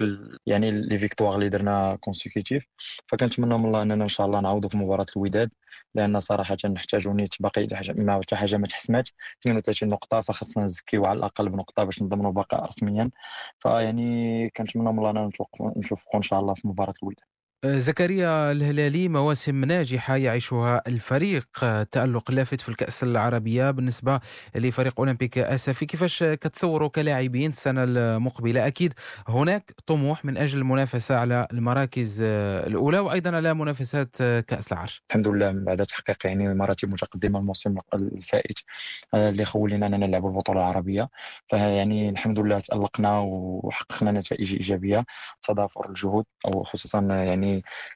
[0.46, 2.66] يعني les victoires اللي درنا consécutives
[3.06, 5.50] فكنتمنى من الله أننا إن شاء الله نعوضوا في مباراة الوداد
[5.94, 9.08] لأن صراحة نحتاجوا نيت باقي ما حتى حاجة ما تحسمات
[9.40, 13.10] 32 نقطة فخصنا نزكيو على الأقل بنقطة باش نضمنوا بقاء رسميا.
[13.58, 15.30] فيعني كنتمنى من الله اننا
[15.76, 17.33] نشوفوا إن شاء الله في مباراة الوداد.
[17.64, 21.46] زكريا الهلالي مواسم ناجحة يعيشها الفريق.
[21.92, 24.20] تألق لافت في الكأس العربية بالنسبة
[24.54, 25.86] لفريق أولمبيك أسفي.
[25.86, 28.94] كيفاش كتصوروا كلاعبين السنة المقبلة؟ أكيد
[29.28, 35.02] هناك طموح من أجل المنافسة على المراكز الأولى وأيضا على منافسات كأس العرش.
[35.10, 38.58] الحمد لله بعد تحقيق يعني مراتب متقدمة الموسم الفائت
[39.14, 41.08] اللي خولنا أننا نلعب البطولة العربية.
[41.46, 45.04] فيعني الحمد لله تألقنا وحققنا نتائج إيجابية
[45.42, 47.53] تضافر الجهود أو خصوصا يعني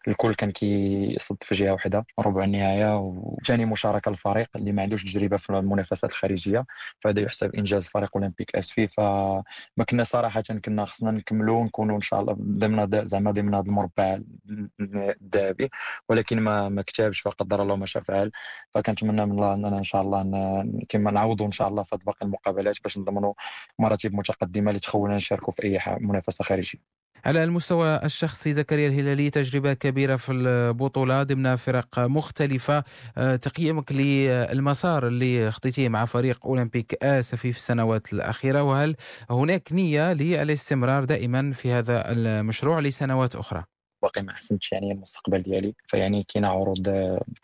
[0.08, 5.36] الكل كان كيصد في جهة واحدة ربع النهاية وثاني مشاركة للفريق اللي ما عندوش تجربة
[5.36, 6.66] في المنافسات الخارجية
[7.00, 12.20] فهذا يحسب إنجاز فريق أولمبيك اسفي فما كنا صراحة كنا خصنا نكملوا ونكونوا إن شاء
[12.20, 14.20] الله ضمن زعما ضمن هذا المربع
[14.80, 15.70] الذهبي
[16.08, 18.30] ولكن ما ما كتبش فقدر الله ما شاء فعل.
[18.74, 20.22] فكنتمنى من الله أننا إن شاء الله
[20.88, 23.34] كما نعوضوا إن شاء الله في باقي المقابلات باش نضمنوا
[23.78, 26.78] مراتب متقدمة اللي تخولنا نشاركوا في أي منافسة خارجية.
[27.26, 32.84] على المستوى الشخصي زكريا الهلالي تجربة كبيرة في البطولة ضمن فرق مختلفة
[33.18, 38.96] آه، تقييمك للمسار اللي خطيتيه مع فريق أولمبيك آسفي في السنوات الأخيرة وهل
[39.30, 45.74] هناك نية للاستمرار دائما في هذا المشروع لسنوات أخرى؟ باقي ما حسنتش يعني المستقبل ديالي.
[45.86, 46.88] فيعني كاينة عروض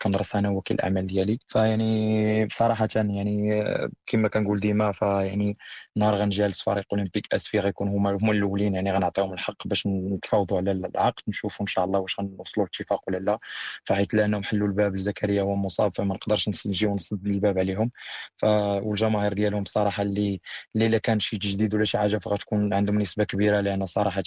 [0.01, 1.39] كندرس أنا وكيل الاعمال ديالي.
[1.47, 3.63] فيعني بصراحه يعني
[4.07, 5.57] كما كنقول ديما فيعني
[5.95, 8.73] نهار غنجالس فريق اولمبيك اسفي غيكون هما هما الأولين.
[8.73, 13.17] يعني غنعطيهم الحق باش نتفاوضوا على العقد نشوفوا إن شاء الله واش غنوصلوا لاتفاق ولا
[13.17, 13.37] لا.
[13.83, 17.91] فحيت لانهم حلوا الباب لزكريا هو مصاب فما نقدرش نجي ونسد الباب عليهم.
[18.37, 18.45] ف
[18.83, 20.41] والجماهير ديالهم بصراحه اللي
[20.75, 24.23] اللي كان شي تجديد ولا شي حاجة فغتكون عندهم نسبة كبيرة لأن صراحة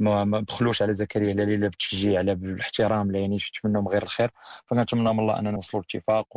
[0.00, 4.30] ما بخلوش على زكريا لا لا بالتشجيع لا بالاحترام يعني شفت منهم غير الخير
[4.66, 6.36] فكنتمنى من الله أننا نوصلوا لاتفاق.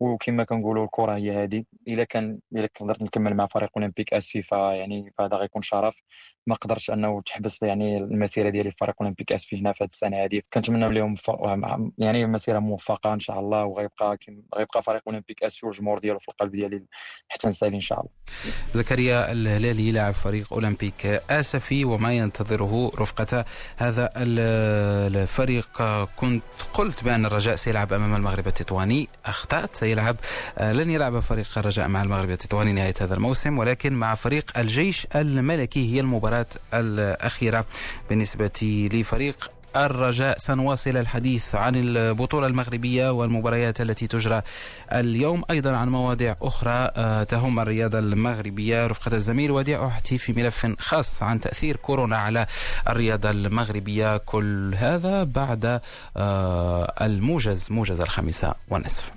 [0.00, 5.12] وكما كنقولوا الكرة هي هذه إلا كان إلا قدرت نكمل مع فريق أولمبيك اسفي فيعني
[5.18, 6.02] فهذا غيكون شرف.
[6.46, 10.24] ما قدرش أنه تحبس يعني المسيرة ديالي في فريق أولمبيك اسفي هنا في هذه السنة
[10.24, 11.30] هذه كنتمنى لهم ف...
[11.98, 14.18] يعني مسيرة موفقة إن شاء الله وغيبقى
[14.56, 16.82] غيبقى فريق أولمبيك اسفي والجمهور ديالو في القلب ديالي
[17.28, 18.10] حتى نسالي إن شاء الله.
[18.74, 23.44] زكريا الهلالي لاعب فريق أولمبيك اسفي وما ينتظره رفقة
[23.76, 25.82] هذا الفريق.
[26.16, 26.42] كنت
[26.74, 29.08] قلت بأن الرجاء سيلعب أمام المغرب التطواني.
[29.26, 30.16] أخطأت؟ سيلعب
[30.60, 35.94] لن يلعب فريق الرجاء مع المغرب التطواني نهاية هذا الموسم ولكن مع فريق الجيش الملكي
[35.94, 37.64] هي المباراة الأخيرة
[38.10, 44.42] بالنسبة لفريق الرجاء سنواصل الحديث عن البطولة المغربية والمباريات التي تجرى
[44.92, 45.44] اليوم.
[45.50, 46.90] أيضا عن مواضيع أخرى
[47.24, 52.46] تهم الرياضة المغربية رفقة الزميل وديع أحتي في ملف خاص عن تأثير كورونا على
[52.88, 54.16] الرياضة المغربية.
[54.16, 55.80] كل هذا بعد
[57.00, 59.10] الموجز موجز الخامسة والنصف.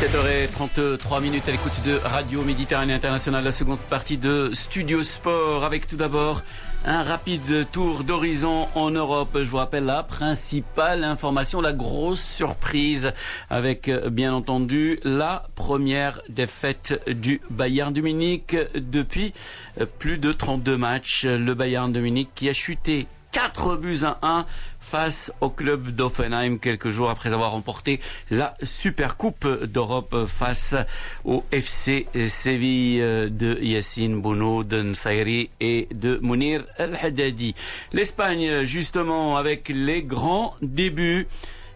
[0.00, 5.86] 7h33 minutes à l'écoute de Radio Méditerranée Internationale, la seconde partie de Studio Sport, avec
[5.86, 6.40] tout d'abord
[6.86, 9.32] un rapide tour d'horizon en Europe.
[9.34, 13.12] Je vous rappelle la principale information, la grosse surprise,
[13.50, 19.34] avec bien entendu la première défaite du Bayern de Munich depuis
[19.98, 21.26] plus de 32 matchs.
[21.26, 24.46] Le Bayern de Munich qui a chuté 4 buts à 1
[24.90, 30.74] face au club d'Offenheim quelques jours après avoir remporté la Super Coupe d'Europe face
[31.24, 37.54] au FC Séville de Yassine Bounou, de Nsairi et de Mounir El Haddadi.
[37.92, 41.28] L'Espagne, justement, avec les grands débuts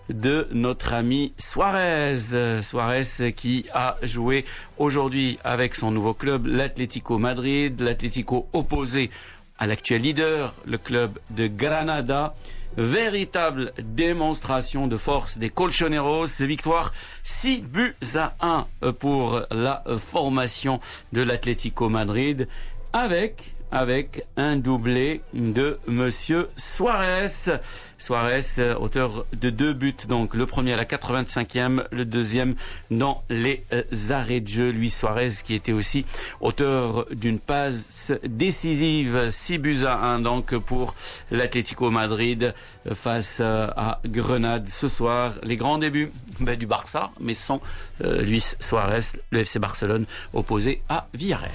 [0.09, 2.62] de notre ami Suarez.
[2.62, 4.44] Suarez qui a joué
[4.77, 9.11] aujourd'hui avec son nouveau club, l'Atlético Madrid, l'Atlético opposé
[9.57, 12.35] à l'actuel leader, le club de Granada.
[12.76, 16.26] Véritable démonstration de force des Colchoneros.
[16.40, 18.66] Victoire 6 buts à 1
[18.98, 20.80] pour la formation
[21.12, 22.48] de l'Atlético Madrid
[22.92, 27.58] avec avec un doublé de Monsieur Suarez.
[27.98, 32.54] Suarez, auteur de deux buts, donc le premier à la 85e, le deuxième
[32.90, 33.64] dans les
[34.10, 34.70] arrêts de jeu.
[34.70, 36.04] Luis Suarez qui était aussi
[36.40, 40.94] auteur d'une passe décisive, 6 buts à 1 donc pour
[41.32, 42.54] l'Atlético Madrid
[42.92, 45.32] face à Grenade ce soir.
[45.42, 47.60] Les grands débuts ben, du Barça, mais sans
[48.00, 51.50] Luis Suarez, le FC Barcelone opposé à Villarreal.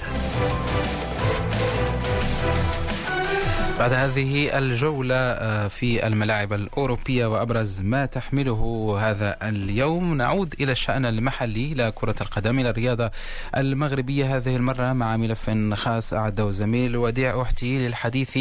[3.79, 10.17] بعد هذه الجولة في الملاعب الأوروبية وأبرز ما تحمله هذا اليوم.
[10.17, 13.11] نعود إلى الشأن المحلي لكرة القدم إلى الرياضة
[13.57, 14.37] المغربية.
[14.37, 18.37] هذه المرة مع ملف خاص أعده زميل وديع أحتي للحديث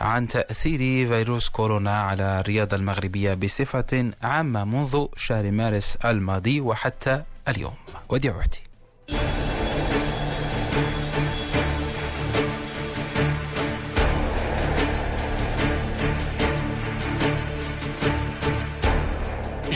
[0.00, 7.74] عن تأثير فيروس كورونا على الرياضة المغربية بصفة عامة منذ شهر مارس الماضي وحتى اليوم.
[8.08, 8.60] وديع أحتي.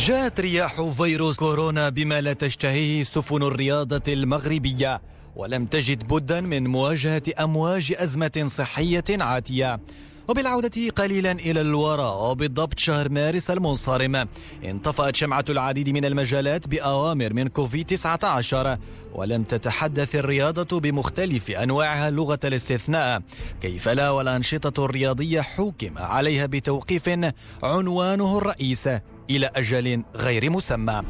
[0.07, 5.03] جاءت رياح فيروس كورونا بما لا تشتهيه سفن الرياضة المغربية
[5.37, 9.81] ولم تجد بدا من مواجهة أمواج أزمة صحية عاتية.
[10.29, 14.29] وبالعودة قليلا إلى الوراء وبالضبط شهر مارس المنصرم
[14.65, 18.79] انطفأت شمعة العديد من المجالات بأوامر من كوفيد 19
[19.15, 23.23] ولم تتحدث الرياضة بمختلف أنواعها لغة الاستثناء.
[23.61, 27.11] كيف لا؟ والأنشطة الرياضية حكم عليها بتوقيف
[27.63, 28.89] عنوانه الرئيس.
[29.31, 31.03] إلى أجل غير مسمى.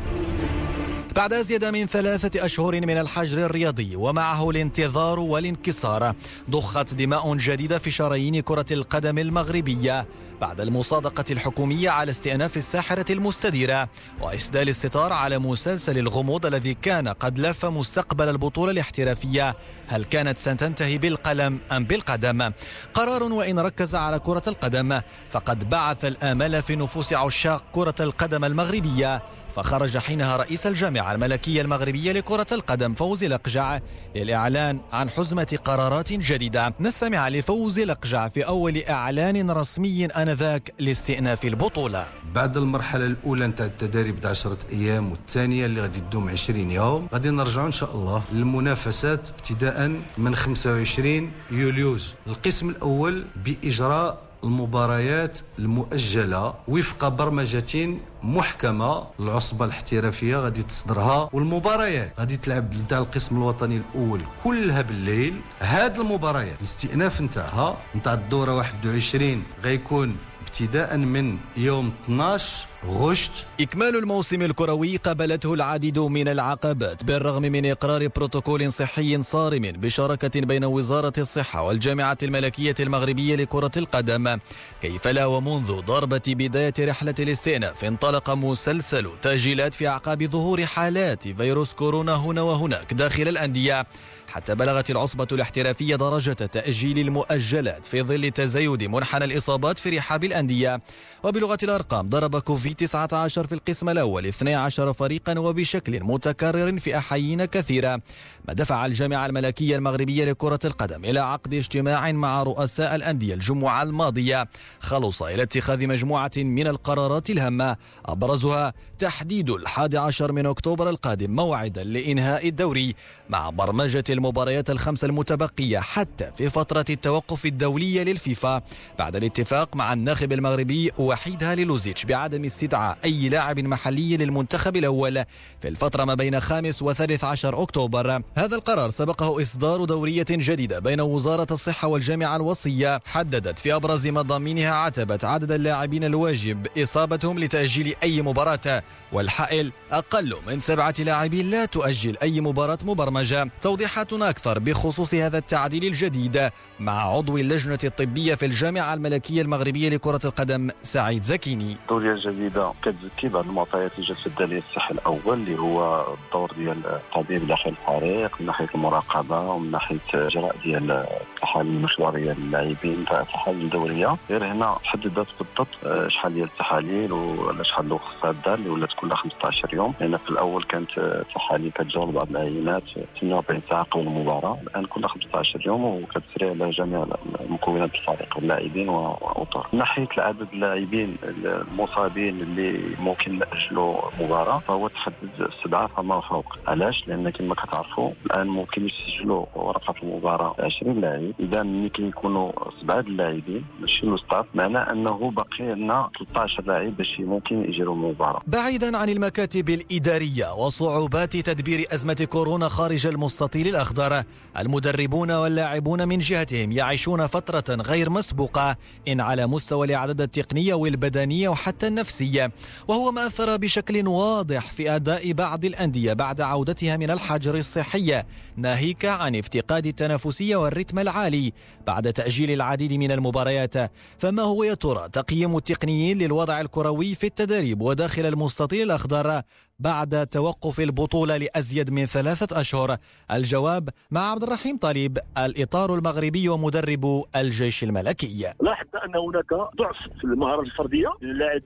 [1.16, 6.14] بعد أزيد من ثلاثة أشهر من الحجر الرياضي ومعه الانتظار والانكسار
[6.51, 10.07] ضخت دماء جديدة في شرايين كرة القدم المغربية.
[10.42, 13.88] بعد المصادقة الحكومية على استئناف الساحرة المستديرة
[14.20, 19.57] وإسدال الستار على مسلسل الغموض الذي كان قد لف مستقبل البطولة الاحترافية.
[19.87, 22.52] هل كانت ستنتهي بالقلم أم بالقدم؟
[22.94, 25.00] قرار وإن ركز على كرة القدم
[25.31, 29.22] فقد بعث الآمال في نفوس عشاق كرة القدم المغربية.
[29.57, 33.78] فخرج حينها رئيس الجامعة الملكية المغربية لكرة القدم فوزي الأقجع
[34.16, 36.74] للإعلان عن حزمة قرارات جديدة.
[36.81, 42.07] نستمع لفوزي الأقجع في أول إعلان رسمي آنذاك لاستئناف البطولة.
[42.35, 47.66] بعد المرحلة الأولى نتاع التدريب 10 أيام والثانية اللي غادي تدوم 20 يوم غادي نرجعوا
[47.66, 52.14] إن شاء الله للمنافسات ابتداء من 25 يوليوز.
[52.27, 57.88] القسم الأول بإجراء المباريات المؤجلة وفق برمجة
[58.25, 65.41] محكمة العصبة الاحترافية غادي تصدرها والمباريات غادي تلعب نتاع القسم الوطني الأول كلها بالليل.
[65.61, 73.33] هاد المباريات الاستئناف نتاعها نتاع الدورة 21 غيكون ابتداء من يوم 12 غشت.
[73.61, 80.64] إكمال الموسم الكروي قابلته العديد من العقبات بالرغم من إقرار بروتوكول صحي صارم بشراكة بين
[80.64, 84.38] وزارة الصحة والجامعة الملكية المغربية لكرة القدم.
[84.83, 91.73] كيف لا ومنذ ضربة بداية رحلة الاستئناف انطلق مسلسل تأجيلات في أعقاب ظهور حالات فيروس
[91.73, 93.87] كورونا هنا وهناك داخل الأندية.
[94.33, 100.81] حتى بلغت العصبة الاحترافية درجة تأجيل المؤجلات في ظل تزايد منحنى الإصابات في رحاب الأندية.
[101.23, 108.01] وبلغة الأرقام ضرب كوفيد 19 في القسم الأول 12 فريقا وبشكل متكرر في أحايين كثيرة.
[108.49, 114.49] ما دفع الجامعة الملكية المغربية لكرة القدم إلى عقد اجتماع مع رؤساء الأندية الجمعة الماضية.
[114.81, 117.77] خلص إلى اتخاذ مجموعة من القرارات الهامة.
[118.07, 122.95] أبرزها تحديد الحادي عشر من أكتوبر القادم موعدا لإنهاء الدوري
[123.29, 128.63] مع برمجة المباريات الخمسة المتبقية حتى في فترة التوقف الدولية للفيفا
[128.99, 135.25] بعد الاتفاق مع الناخب المغربي وحيد هاليلوزيتش بعدم استدعاء أي لاعب محلي للمنتخب الأول
[135.61, 138.23] في الفترة ما بين خامس وثالث عشر أكتوبر.
[138.35, 144.71] هذا القرار سبقه إصدار دورية جديدة بين وزارة الصحة والجامعة الوصية حددت في أبرز مضامينها
[144.71, 148.83] عتبة عدد اللاعبين الواجب إصابتهم لتأجيل أي مباراة
[149.13, 153.51] والحائل أقل من سبعة لاعبين لا تؤجل أي مباراة مبرمجة.
[153.61, 160.20] توضيحات أكثر بخصوص هذا التعديل الجديد مع عضو اللجنة الطبية في الجامعة الملكية المغربية لكرة
[160.25, 161.77] القدم سعيد زكيني.
[161.83, 166.87] الدورية الجديدة كتزكي بعض المعطيات اللي جات في الدليل الصحي الأول اللي هو الدور ديال
[166.87, 174.16] الطبيب داخل الفريق من ناحية المراقبة ومن ناحية إجراء ديال التحاليل المشوارية للاعبين التحاليل الدورية.
[174.31, 179.16] غير هنا حددت بالضبط آه، شحال ديال التحاليل ولا شحال الوقت خصها اللي ولات كلها
[179.16, 179.94] 15 يوم.
[180.01, 182.83] لأن في الأول كانت التحاليل كتجاوب بعض العينات
[183.20, 187.07] 48 ساعة قبل المباراة الآن كلها 15 يوم وكتسري على جميع
[187.49, 195.49] مكونات الفريق اللاعبين وأطر من ناحية عدد اللاعبين المصابين اللي ممكن نأجلوا مباراة فهو تحدد
[195.65, 196.57] سبعة فما فوق.
[196.67, 201.33] علاش؟ لأن كما كتعرفوا الآن ممكن يسجلوا ورقة المباراة 20 لاعب.
[201.41, 203.65] إذا ملي كيكونوا سبعة اللاعبين.
[203.81, 209.09] ماشي لو ستاف معناه أنه باقي لنا 13 لاعب باش ممكن يجروا المباراة بعيدا عن
[209.09, 214.24] المكاتب الإدارية وصعوبات تدبير أزمة كورونا خارج المستطيل الأخضر
[214.59, 218.76] المدربون واللاعبون من جهتهم يعيشون فترة غير مسبوقة
[219.09, 222.52] إن على مستوى الإعداد التقنية والبدنية وحتى النفسية
[222.88, 228.22] وهو ما أثر بشكل واضح في أداء بعض الأندية بعد عودتها من الحجر الصحي
[228.57, 231.52] ناهيك عن افتقاد التنافسية والرتم العالي
[231.87, 233.74] بعد تأجيل العديد من المباريات.
[234.18, 239.42] فما هو يا ترى؟ تقييم التقنيين للوضع الكروي في التدريب وداخل المستطيل الأخضر؟
[239.85, 242.97] بعد توقف البطولة لأزيد من ثلاثة أشهر.
[243.33, 248.53] الجواب مع عبد الرحيم طالب الإطار المغربي ومدرب الجيش الملكي.
[248.62, 251.09] لاحظنا أن هناك ضعف في المهارات الفردية.
[251.23, 251.61] اللاعب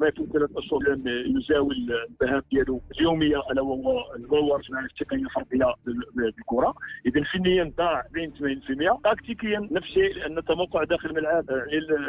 [0.00, 1.02] ما يكون ثلاث أشهر لم
[1.36, 1.76] يزاول
[2.22, 2.42] المهام
[3.00, 5.74] اليومية ألا وهو المور التقنية الفردية
[6.14, 6.74] بالكرة.
[7.06, 11.44] إذا فنيا ضاع بين 80% تكتيكيا نفس الشيء لأن التموقع داخل الملعب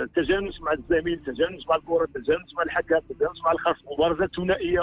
[0.01, 3.85] التجانس مع الزميل التجانس مع الكرة التجانس مع الحكم التجانس مع الخصم.
[3.93, 4.81] مبارزات ثنائية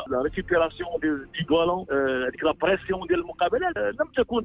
[0.54, 1.86] récupération du ballon
[2.26, 3.68] هذيك la pression ديال المقابلة
[4.00, 4.44] لم تكن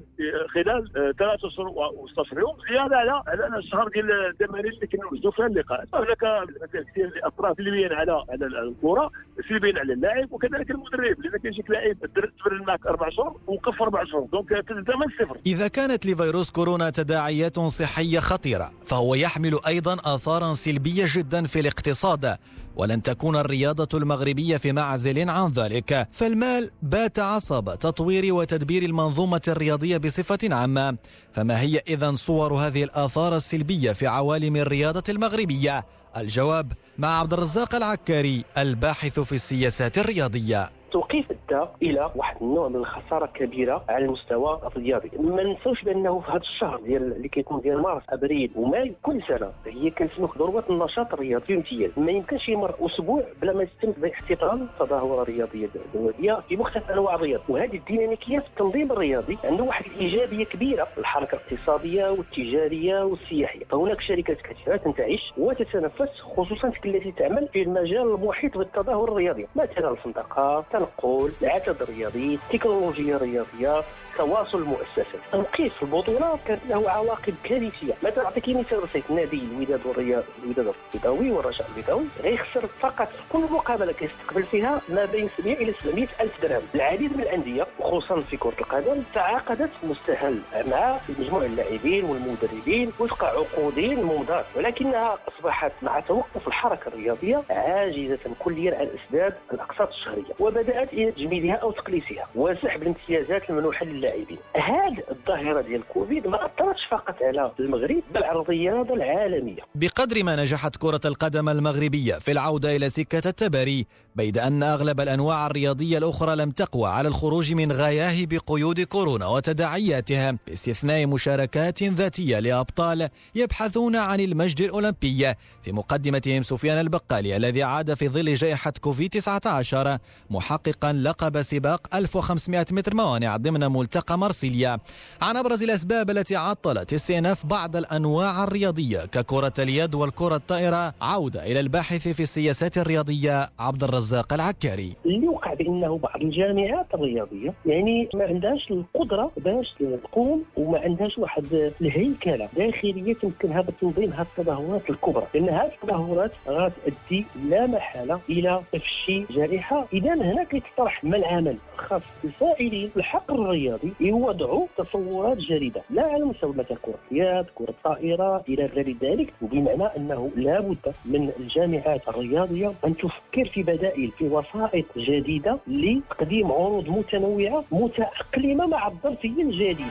[0.54, 5.46] خلال ثلاث اشهر و16 يوم زيادة على على الشهر ديال التمارين اللي كنا نوجدوا فيها
[5.46, 9.12] اللقاءات هناك كثير الاطراف سلبيا على على الكرة
[9.50, 11.20] سلبيا على اللاعب وكذلك المدرب.
[11.20, 11.96] لأن كيجيك لاعب
[12.44, 14.28] تمرن معك أربع شهور ووقف أربع شهور.
[14.32, 20.54] دونك تبدا من الصفر إذا كانت لفيروس كورونا تداعيات صحية خطيرة فهو يحمل أيضا اثارا
[20.54, 22.38] سلبية جدا في الاقتصاد.
[22.76, 26.08] ولن تكون الرياضة المغربية في معزل عن ذلك.
[26.12, 30.98] فالمال بات عصب تطوير وتدبير المنظومة الرياضية بصفة عامة.
[31.32, 35.86] فما هي إذا صور هذه الآثار السلبية في عوالم الرياضة المغربية؟
[36.18, 40.70] الجواب مع عبد الرزاق العكاري الباحث في السياسات الرياضية.
[40.92, 45.12] توقيف ادى إلى واحد النوع من الخسارة كبيرة على المستوى الرياضي.
[45.20, 49.52] ما ننساوش بأنه في هذا الشهر ديال اللي كيكون ديال مارس أبريل وماي كل سنة
[49.66, 55.24] هي كنسموه ذروه النشاط الرياضي بامتياز ما يمكنش يمر أسبوع بلا ما يتم احتضان تظاهرة
[55.24, 57.42] رياضية دولية في مختلف أنواع الرياض.
[57.50, 63.66] وهذه الديناميكية في التنظيم الرياضي عنده واحد الإيجابية كبيرة الحركة الاقتصادية والتجارية والسياحية.
[63.66, 70.60] فهناك شركات كثيرة تنتعش وتتنفس خصوصا التي تعمل في المجال المحيط بالتظاهر الرياضي مثلا الفندقه
[70.60, 73.84] التنقل العدد الرياضي التكنولوجيا الرياضية
[74.20, 77.94] تواصل المؤسسات تنقيص البطوله كانت له عواقب كارثية.
[78.04, 83.92] مثلا اعطيك مثال بسيط نادي الوداد والرياض الوداد البيضاوي والرجاء البيضاوي غيخسر فقط كل مقابلة
[83.92, 86.62] كيستقبل فيها ما بين 700 إلى 700 ألف درهم.
[86.76, 93.80] العديد من الأندية وخصوصا في كرة القدم تعاقدت مستهل مع مجموع اللاعبين والمدربين وفق عقود
[93.80, 100.34] ممضاه ولكنها أصبحت مع توقف الحركة الرياضية عاجزة كليا عن إسداد الأقساط الشهرية.
[100.40, 102.28] وبدأت إلى تجميدها أو تقليصها.
[102.36, 104.09] وسحب الامتيازات المنوحة للاعبين
[104.56, 109.62] هذه الظاهرة ديال كوفيد ما أثرتش فقط على المغرب بل على الرياضة العالمية.
[109.76, 113.86] بقدر ما نجحت كرة القدم المغربية في العودة إلى سكة التباري
[114.16, 120.38] بيد أن أغلب الأنواع الرياضية الأخرى لم تقوى على الخروج من غاياه بقيود كورونا وتداعياتها.
[120.48, 125.34] باستثناء مشاركات ذاتية لأبطال يبحثون عن المجد الأولمبي.
[125.64, 129.98] في مقدمتهم سفيان البقالي الذي عاد في ظل جائحة كوفيد 19
[130.30, 134.80] محققا لقب سباق 1500 متر موانع ضمن ملتقى مرسيليا
[135.22, 141.60] عن أبرز الأسباب التي عطلت استئناف بعض الأنواع الرياضية ككرة اليد والكرة الطائرة عودة إلى
[141.60, 144.94] الباحث في السياسات الرياضية عبد الرزاق العكاري.
[145.06, 151.72] اللي وقع بأنه بعض الجامعات الرياضية يعني ما عندهاش القدرة باش تقوم وما عندهاش واحد
[151.82, 159.26] الهيكلة داخلية تمكنها بتنظيم هذه التظاهرات الكبرى لأن هذه التظاهرات غتؤدي لا محاله إلى تفشي
[159.30, 163.79] جائحه اذا هنا كيتطرح ما العمل خاص الفاعلين الحق الرياضي.
[164.00, 169.84] يوضعوا تصورات جديده لا على مستوى مثلا كرة اليد كرة الطائره إلى غير ذلك وبمعنى
[169.98, 176.52] أنه لا بد من الجامعات الرياضية أن تفكر في بدائل بدائل في وسائط جديدة لتقديم
[176.52, 179.86] عروض متنوعة متأقلمة مع الظرفيه الجديده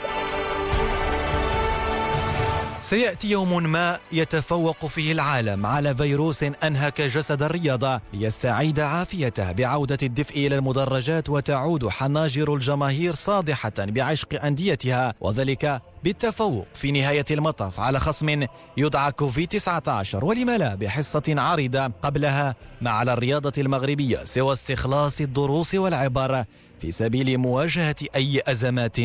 [2.89, 10.47] سيأتي يوم ما يتفوق فيه العالم على فيروس أنهك جسد الرياضه ليستعيد عافيته بعودة الدفء
[10.47, 18.47] إلى المدرجات وتعود حناجر الجماهير صادحة بعشق أنديتها وذلك بالتفوق في نهاية المطاف على خصم
[18.77, 25.75] يدعى كوفيد 19 ولم لا بحصة عارضة قبلها ما على الرياضة المغربية سوى استخلاص الدروس
[25.75, 26.45] والعبر
[26.81, 28.97] في سبيل مواجهة أي أزمات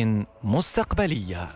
[0.44, 1.48] مستقبلية.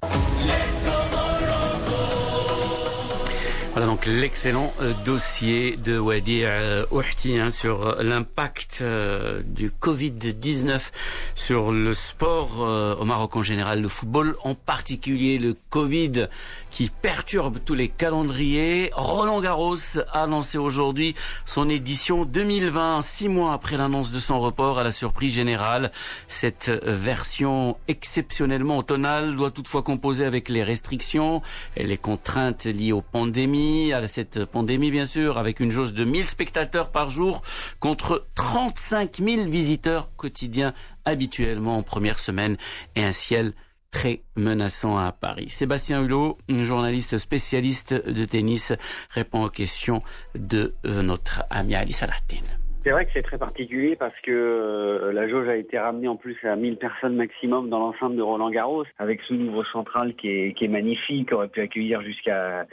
[3.79, 10.91] Voilà donc l'excellent euh, dossier de Wadir euh, Ouhti hein, sur l'impact euh, du Covid-19
[11.37, 16.27] sur le sport au Maroc en général, le football en particulier, le Covid
[16.73, 18.91] qui perturbe tous les calendriers.
[18.95, 19.77] Roland Garros
[20.13, 21.15] a lancé aujourd'hui
[21.47, 25.93] son édition 2020, six mois après l'annonce de son report à la surprise générale.
[26.27, 31.43] Cette version exceptionnellement automnale doit toutefois composer avec les restrictions
[31.77, 36.05] et les contraintes liées aux pandémies, à cette pandémie bien sûr, avec une jauge de
[36.05, 37.43] 1000 spectateurs par jour
[37.81, 40.73] contre 35 000 visiteurs quotidiens
[41.05, 42.57] habituellement en première semaine
[42.97, 43.53] et un ciel
[43.91, 45.49] très menaçant à Paris.
[45.49, 48.73] Sébastien Hulot, journaliste spécialiste de tennis,
[49.11, 50.03] répond aux questions
[50.35, 52.68] de euh, notre ami Ali Salatin.
[52.89, 56.17] C'est vrai que c'est très particulier parce que euh, la jauge a été ramenée en
[56.17, 60.31] plus à 1000 personnes maximum dans l'enceinte de Roland Garros, avec ce nouveau central qui
[60.31, 62.67] est, magnifique, aurait pu accueillir jusqu'à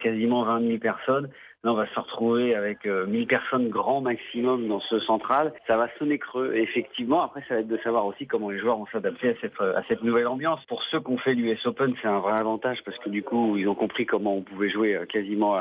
[0.00, 1.30] quasiment 20 000 personnes.
[1.64, 5.52] Là, on va se retrouver avec 1000 euh, personnes grand maximum dans ce central.
[5.66, 6.54] Ça va sonner creux.
[6.54, 10.02] Effectivement, après, ça va être de savoir aussi comment les joueurs vont s'adapter à cette,
[10.04, 10.64] nouvelle ambiance.
[10.66, 13.56] Pour ceux qui ont fait l'US Open, c'est un vrai avantage parce que du coup,
[13.56, 15.56] ils ont compris comment on pouvait jouer euh, quasiment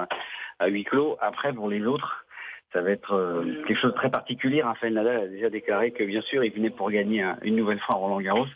[0.59, 1.17] à huis clos.
[1.21, 2.24] Après, pour les autres,
[2.76, 4.61] ça va être euh, quelque chose de très particulier.
[4.61, 7.95] Rafael Nadal a déjà déclaré que bien sûr, il venait pour gagner une nouvelle fois
[7.95, 8.47] Roland Garros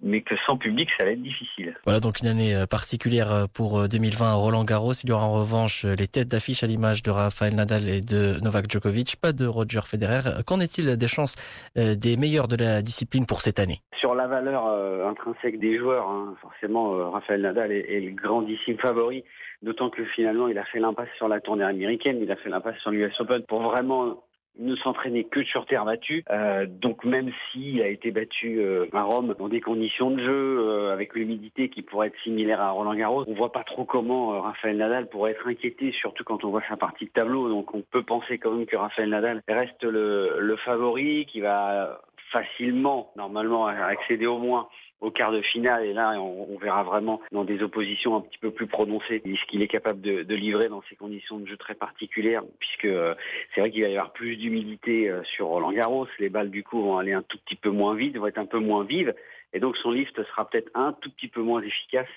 [0.00, 1.76] mais que sans public, ça va être difficile.
[1.84, 4.92] Voilà donc une année euh, particulière euh, pour 2020 euh, à Roland Garros.
[4.92, 8.42] Il y aura en revanche les têtes d'affiche à l'image de Rafael Nadal et de
[8.42, 10.42] Novak Djokovic, pas de Roger Federer.
[10.46, 11.34] Qu'en est-il des chances
[11.76, 13.80] des meilleurs de la discipline pour cette année?
[13.98, 14.66] Sur la valeur
[15.08, 19.24] intrinsèque des joueurs, hein, forcément, Rafael Nadal est, est, le grandissime favori,
[19.62, 22.78] d'autant que finalement, il a fait l'impasse sur la tournée américaine, il a fait l'impasse
[22.78, 24.22] sur l'US Open pour vraiment
[24.58, 26.24] ne s'entraîner que sur terre battue.
[26.30, 30.58] Euh, donc même s'il a été battu euh, à Rome dans des conditions de jeu
[30.60, 34.34] euh, avec l'humidité qui pourrait être similaire à Roland Garros, on voit pas trop comment
[34.34, 37.48] euh, Raphaël Nadal pourrait être inquiété, surtout quand on voit sa partie de tableau.
[37.48, 42.00] Donc on peut penser quand même que Raphaël Nadal reste le, le favori, qui va
[42.30, 44.68] facilement, normalement, accéder au moins
[45.00, 45.84] au quart de finale.
[45.84, 49.62] Et là, on, verra vraiment dans des oppositions un petit peu plus prononcées ce qu'il
[49.62, 53.14] est capable de, livrer dans ces conditions de jeu très particulières, puisque euh,
[53.54, 56.06] c'est vrai qu'il va y avoir plus d'humidité euh, sur Roland Garros.
[56.18, 58.46] Les balles, du coup, vont aller un tout petit peu moins vite, vont être un
[58.46, 59.14] peu moins vives.
[59.52, 62.08] Et donc son lift sera peut-être un tout petit peu moins efficace.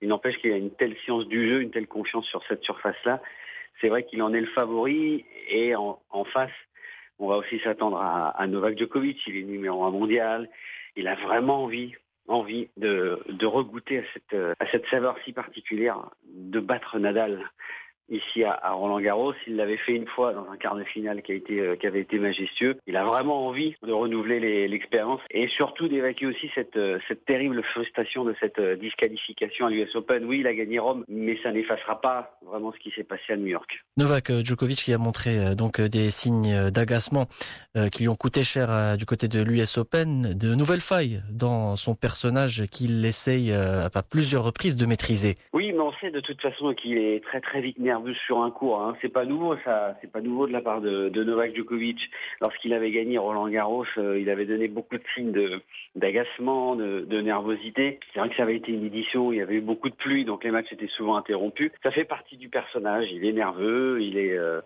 [0.00, 3.20] Il n'empêche qu'il a une telle science du jeu, une telle confiance sur cette surface-là.
[3.80, 5.24] C'est vrai qu'il en est le favori.
[5.48, 5.98] Et en,
[6.32, 6.50] face,
[7.18, 9.18] on va aussi s'attendre à, à Novak Djokovic.
[9.26, 10.48] Il est numéro un mondial.
[10.96, 11.94] Il a vraiment envie
[12.28, 17.50] envie de, de regoûter à cette, à cette saveur si particulière de battre Nadal
[18.10, 19.34] ici à, Roland Garros.
[19.46, 21.86] Il l'avait fait une fois dans un quart de finale qui a été euh, qui
[21.86, 22.76] avait été majestueux.
[22.86, 27.62] Il a vraiment envie de renouveler l'expérience et surtout d'évacuer aussi cette euh, cette terrible
[27.62, 30.24] frustration de cette euh, disqualification à l'US Open.
[30.24, 33.36] Oui, il a gagné Rome, mais ça n'effacera pas vraiment ce qui s'est passé à
[33.36, 33.84] New York.
[33.96, 37.26] Novak Djokovic qui a montré donc des signes d'agacement
[37.92, 41.94] qui lui ont coûté cher du côté de l'US Open, de nouvelles failles dans son
[41.94, 45.36] personnage qu'il essaye à plusieurs reprises de maîtriser.
[45.52, 48.50] Oui, mais on sait de toute façon qu'il est très très vite nerveux sur un
[48.50, 48.80] cours.
[48.80, 48.96] Hein.
[49.00, 52.10] C'est pas nouveau ça, c'est pas nouveau de la part de, Novak Djokovic.
[52.40, 55.60] Lorsqu'il avait gagné Roland Garros, euh, il avait donné beaucoup de signes
[55.94, 57.98] d'agacement, de, de, nervosité.
[58.12, 60.24] C'est vrai que ça avait été une édition, il y avait eu beaucoup de pluie,
[60.24, 61.70] donc les matchs étaient souvent interrompus.
[61.82, 63.10] Ça fait partie du personnage.
[63.12, 64.60] Il est nerveux, il est euh,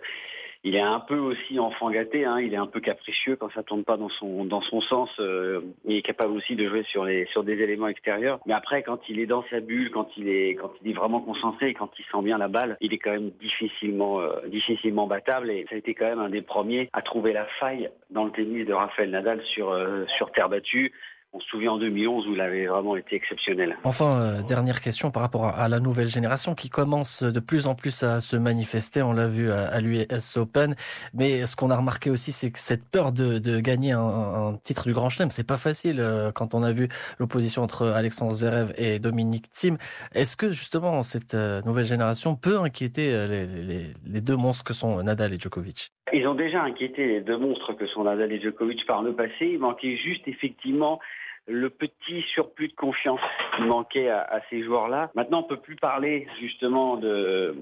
[0.64, 3.64] il est un peu aussi enfant gâté, hein, il est un peu capricieux quand ça
[3.64, 5.10] tourne pas dans son dans son sens.
[5.18, 8.38] Euh, il est capable aussi de jouer sur les sur des éléments extérieurs.
[8.46, 11.20] Mais après, quand il est dans sa bulle, quand il est quand il est vraiment
[11.20, 15.50] concentré, quand il sent bien la balle, il est quand même difficilement euh, difficilement battable.
[15.50, 18.30] Et ça a été quand même un des premiers à trouver la faille dans le
[18.30, 20.92] tennis de Rafael Nadal sur euh, sur terre battue
[21.35, 23.76] on se souvient en 2011 où il avait vraiment été exceptionnel.
[23.85, 27.74] Enfin, euh, dernière question par rapport à, la nouvelle génération qui commence de plus en
[27.74, 29.03] plus à se manifester.
[29.03, 30.74] On l'a vu à, l'US Open,
[31.14, 34.93] mais ce qu'on a remarqué aussi, c'est que cette peur de, gagner un, titre du
[34.93, 36.01] Grand Chelem, c'est pas facile.
[36.01, 39.78] Euh, quand on a vu l'opposition entre Alexandre Zverev et Dominique Thiem,
[40.14, 45.03] est-ce que justement cette euh, nouvelle génération peut inquiéter les, les deux monstres que sont
[45.03, 45.93] Nadal et Djokovic?
[46.12, 49.47] Ils ont déjà inquiété les deux monstres que sont Nadal et Djokovic par le passé.
[49.53, 51.01] Il manquait juste effectivement
[51.47, 53.20] le petit surplus de confiance
[53.57, 55.11] qui manquait à, ces joueurs-là.
[55.14, 57.55] Maintenant, on peut plus parler justement de,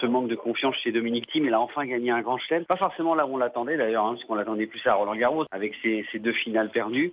[0.00, 1.46] ce manque de confiance chez Dominique Thiem.
[1.46, 2.64] Il a enfin gagné un grand chelem.
[2.64, 5.44] Pas forcément là où on l'attendait d'ailleurs, hein, parce qu'on l'attendait plus à Roland Garros
[5.50, 7.12] avec ses, deux finales perdues.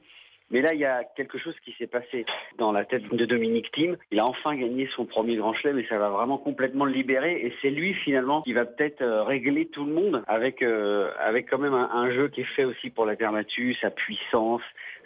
[0.52, 2.26] Mais là, il y a quelque chose qui s'est passé
[2.58, 3.98] dans la tête de Dominique Thiem.
[4.12, 7.46] Il a enfin gagné son premier grand chelem et ça va vraiment complètement le libérer.
[7.46, 11.50] Et c'est lui finalement qui va peut-être euh, régler tout le monde avec euh, avec
[11.50, 13.32] quand même un, jeu qui est fait aussi pour la terre
[13.82, 14.62] sa puissance,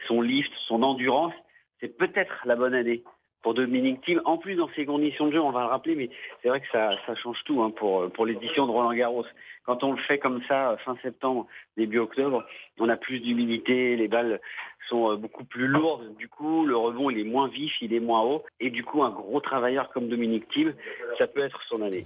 [0.07, 1.33] son lift, son endurance,
[1.79, 3.03] c'est peut-être la bonne année
[3.43, 4.21] pour Dominique Thiem.
[4.25, 6.09] En plus, dans ces conditions de jeu, on va le rappeler, mais
[6.41, 9.25] c'est vrai que ça, change tout hein, pour, pour l'édition de Roland Garros.
[9.65, 11.45] Quand on le fait comme ça, fin septembre,
[11.77, 12.43] début octobre,
[12.79, 14.41] on a plus d'humidité, les balles
[14.89, 16.15] sont euh, beaucoup plus lourdes.
[16.17, 18.43] Du coup, le rebond, il est moins vif, il est moins haut.
[18.59, 20.73] Et du coup, un gros travailleur comme Dominique Thiem,
[21.17, 22.05] ça peut être son année.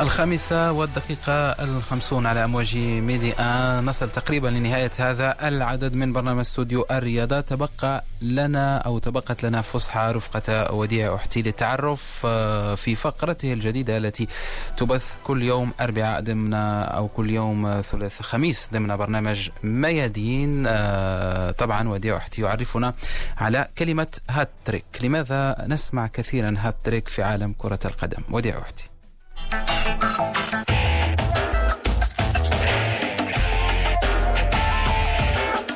[0.00, 6.86] الخامسة والدقيقة الخمسون على أمواج ميدي آن نصل تقريبا لنهاية هذا العدد من برنامج استوديو
[6.90, 7.40] الرياضة.
[7.40, 14.28] تبقى لنا أو تبقت لنا فسحة رفقة وديع أحتي للتعرف آه، في فقرته الجديدة التي
[14.76, 20.64] تبث كل يوم أربعاء ضمن أو كل يوم ثلاث خميس ضمن برنامج ميادين.
[20.66, 22.92] آه، طبعا وديع أحتي يعرفنا
[23.36, 28.93] على كلمة هاتريك لماذا نسمع كثيرا هاتريك في عالم كرة القدم؟ وديع أحتي.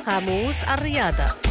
[0.05, 1.48] قاموس الرياضة.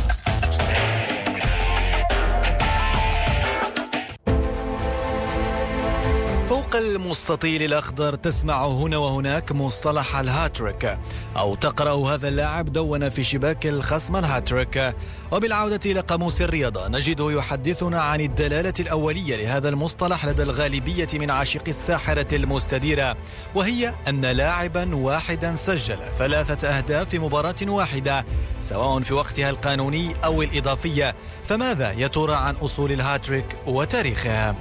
[6.49, 10.99] فوق المستطيل الأخضر تسمع هنا وهناك مصطلح الهاتريك
[11.37, 14.95] أو تقرأ هذا اللاعب دون في شباك الخصم الهاتريك
[15.33, 21.71] وبالعودة إلى قاموس الرياضة نجده يحدثنا عن الدلالة الأولية لهذا المصطلح لدى الغالبية من عاشقي
[21.71, 23.17] الساحرة المستديرة
[23.55, 28.25] وهي أن لاعبا واحدا سجل ثلاثة أهداف في مباراة واحدة
[28.61, 34.57] سواء في وقتها القانوني أو الإضافية فماذا يا ترى عن أصول الهاتريك وتاريخها؟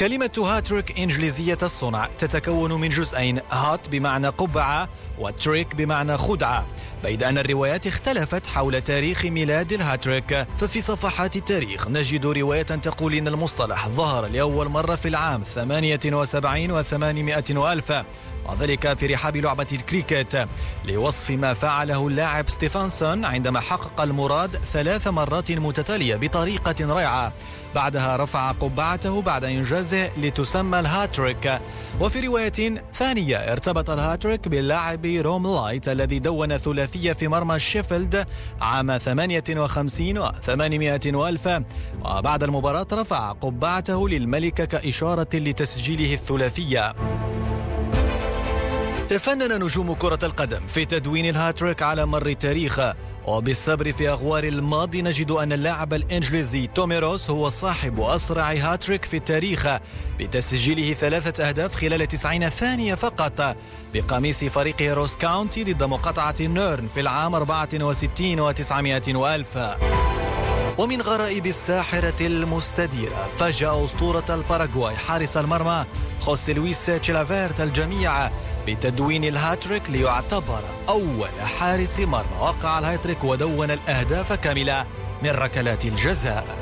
[0.00, 4.88] كلمة هاتريك إنجليزية الصنع تتكون من جزئين hat بمعنى قبعة
[5.18, 6.66] و trick بمعنى خدعة.
[7.02, 13.28] بيد أن الروايات اختلفت حول تاريخ ميلاد الهاتريك ففي صفحات التاريخ نجد رواية تقول إن
[13.28, 17.92] المصطلح ظهر لأول مرة في العام 78 و800 وألف.
[18.48, 20.48] وذلك في رحاب لعبة الكريكت
[20.84, 27.32] لوصف ما فعله اللاعب ستيفانسون عندما حقق المراد ثلاث مرات متتالية بطريقة رائعة.
[27.74, 31.58] بعدها رفع قبعته بعد إنجازه لتسمى الهاتريك.
[32.00, 38.26] وفي رواية ثانية ارتبط الهاتريك باللاعب روم لايت الذي دون ثلاثية في مرمى شيفيلد
[38.60, 41.48] عام 58 و 800 وألف.
[42.04, 46.94] وبعد المباراة رفع قبعته للملكة كإشارة لتسجيله الثلاثية.
[49.08, 52.80] تفنن نجوم كرة القدم في تدوين الهاتريك على مر التاريخ.
[53.26, 59.68] وبالسبر في أغوار الماضي نجد أن اللاعب الإنجليزي توميروس هو صاحب أسرع هاتريك في التاريخ
[60.18, 63.56] بتسجيله ثلاثة أهداف خلال 90 ثانية فقط.
[63.94, 69.58] بقميص فريقه روس كاونتي ضد مقاطعة نيرن في العام 64 و900 وألف.
[70.78, 75.84] ومن غرائب الساحرة المستديرة فاجأ أسطورة الباراغواي حارس المرمى
[76.20, 78.30] خوسي لويس تشيلافيرت الجميع
[78.66, 82.38] بتدوين الهاتريك ليعتبر أول حارس مرمى.
[82.40, 84.86] وقع الهاتريك ودون الأهداف كاملة
[85.22, 86.58] من ركلات الجزاء.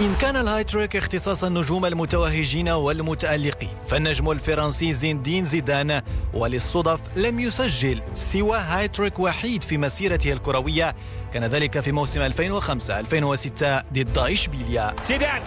[0.00, 6.02] إن كان الهايتريك اختصاص النجوم المتوهجين والمتألقين فالنجم الفرنسي زين دين زيدان
[6.34, 10.94] وللصدف لم يسجل سوى هايتريك وحيد في مسيرته الكروية.
[11.34, 14.94] كان ذلك في موسم 2005-2006 ضد إشبيليا.
[15.04, 15.42] زيدان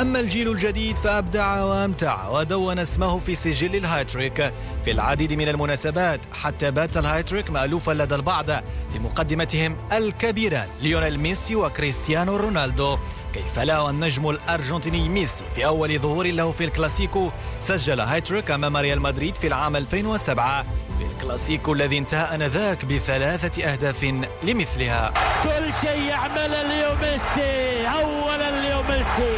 [0.00, 4.52] أما الجيل الجديد فأبدع وأمتع ودون اسمه في سجل الهايتريك
[4.84, 8.46] في العديد من المناسبات حتى بات الهايتريك مألوفا لدى البعض
[8.92, 12.98] في مقدمتهم الكبيران ليونيل ميسي وكريستيانو رونالدو.
[13.34, 17.30] كيف لا والنجم الأرجنتيني ميسي في أول ظهور له في الكلاسيكو
[17.60, 20.64] سجل هايتريك أمام ريال مدريد في العام 2007
[21.02, 24.04] في الكلاسيكو الذي انتهى آنذاك بثلاثة أهداف
[24.42, 25.12] لمثلها.
[25.42, 29.32] كل شيء يعمله اليوم ميسي أولا اليوم ميسي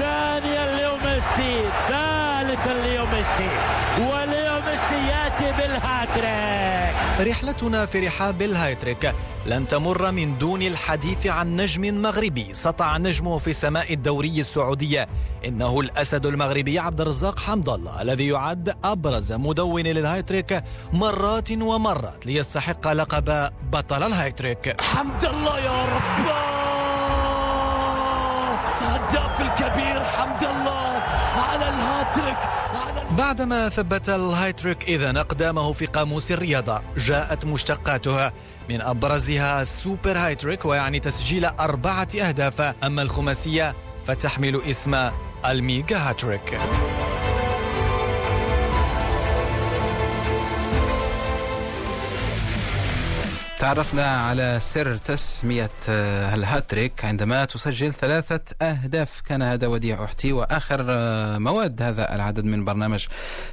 [0.00, 3.50] ثانيا اليوم ميسي ثالثا اليوم ميسي
[3.98, 4.33] واليوم
[4.94, 6.94] ميسي يأتي بالهاتريك.
[7.20, 9.14] رحلتنا في رحاب الهايتريك
[9.46, 12.54] لن تمر من دون الحديث عن نجم مغربي.
[12.54, 15.08] سطع نجمه في سماء الدوري السعودية.
[15.44, 22.92] إنه الأسد المغربي عبد الرزاق حمد الله الذي يعد أبرز مدون للهايتريك مرات ومرات ليستحق
[22.92, 26.26] لقب بطل الهايتريك حمد الله يا رب
[28.82, 31.02] الهداف الكبير حمد الله
[31.50, 32.38] على الهاتريك.
[33.10, 38.32] بعدما ثبت الهايتريك إذا أقدامه في قاموس الرياضة جاءت مشتقاتها.
[38.68, 42.60] من أبرزها ال super hat-trick ويعني تسجيل أربعة أهداف.
[42.60, 43.74] أما الخماسية
[44.06, 45.10] فتحمل اسم
[45.46, 46.58] ال mega هاتريك.
[53.64, 59.20] تعرفنا على سر تسمية الهاتريك عندما تسجل ثلاثة أهداف.
[59.20, 60.84] كان هذا وديع أحتي وآخر
[61.38, 63.06] مواد هذا العدد من برنامج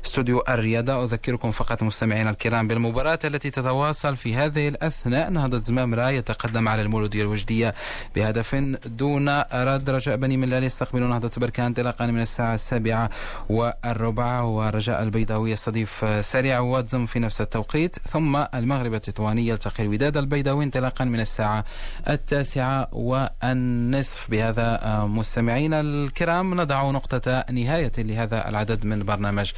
[0.06, 1.04] استوديو الرياضة.
[1.04, 5.30] أذكركم فقط مستمعينا الكرام بالمباراة التي تتواصل في هذه الأثناء.
[5.30, 7.74] نهضة زمامرة يتقدم على المولودية الوجدية
[8.16, 8.56] بهدف
[8.86, 13.10] دون رد رجاء بني ملال يستقبل نهضة بركان انطلاقا من الساعة السابعة
[13.50, 14.42] والربع.
[14.42, 17.96] ورجاء البيضاوي يستضيف سريع واتزم في نفس التوقيت.
[18.08, 21.66] ثم المغرب التطواني يلتقي الوداد البيضاوي انطلاقا من الساعة
[22.10, 24.32] التاسعة والنصف.
[24.32, 29.52] بهذا مستمعينا الكرام نضع نقطة نهاية لهذا العدد من برنامج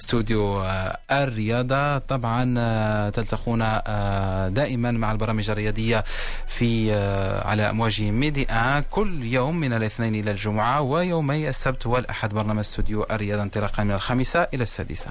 [0.00, 0.64] استوديو
[1.10, 1.98] الرياضة.
[1.98, 3.58] طبعا تلتقون
[4.54, 6.04] دائما مع البرامج الرياضية
[6.46, 6.92] في
[7.44, 13.42] على أمواج ميديا كل يوم من الاثنين إلى الجمعة ويومي السبت والأحد برنامج استوديو الرياضة
[13.42, 15.10] انطلاقا من الخامسة إلى السادسة.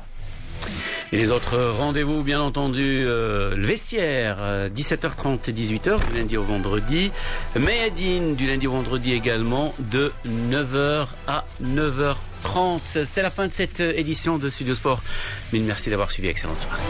[1.11, 6.37] Et les autres rendez-vous, bien entendu, euh, le vestiaire, euh, 17h30 et 18h du lundi
[6.37, 7.11] au vendredi.
[7.57, 13.05] Mayadine du lundi au vendredi également de 9h à 9h30.
[13.05, 15.01] C'est la fin de cette édition de Studio Sport.
[15.51, 16.27] Mille merci d'avoir suivi.
[16.27, 16.81] Excellente soirée.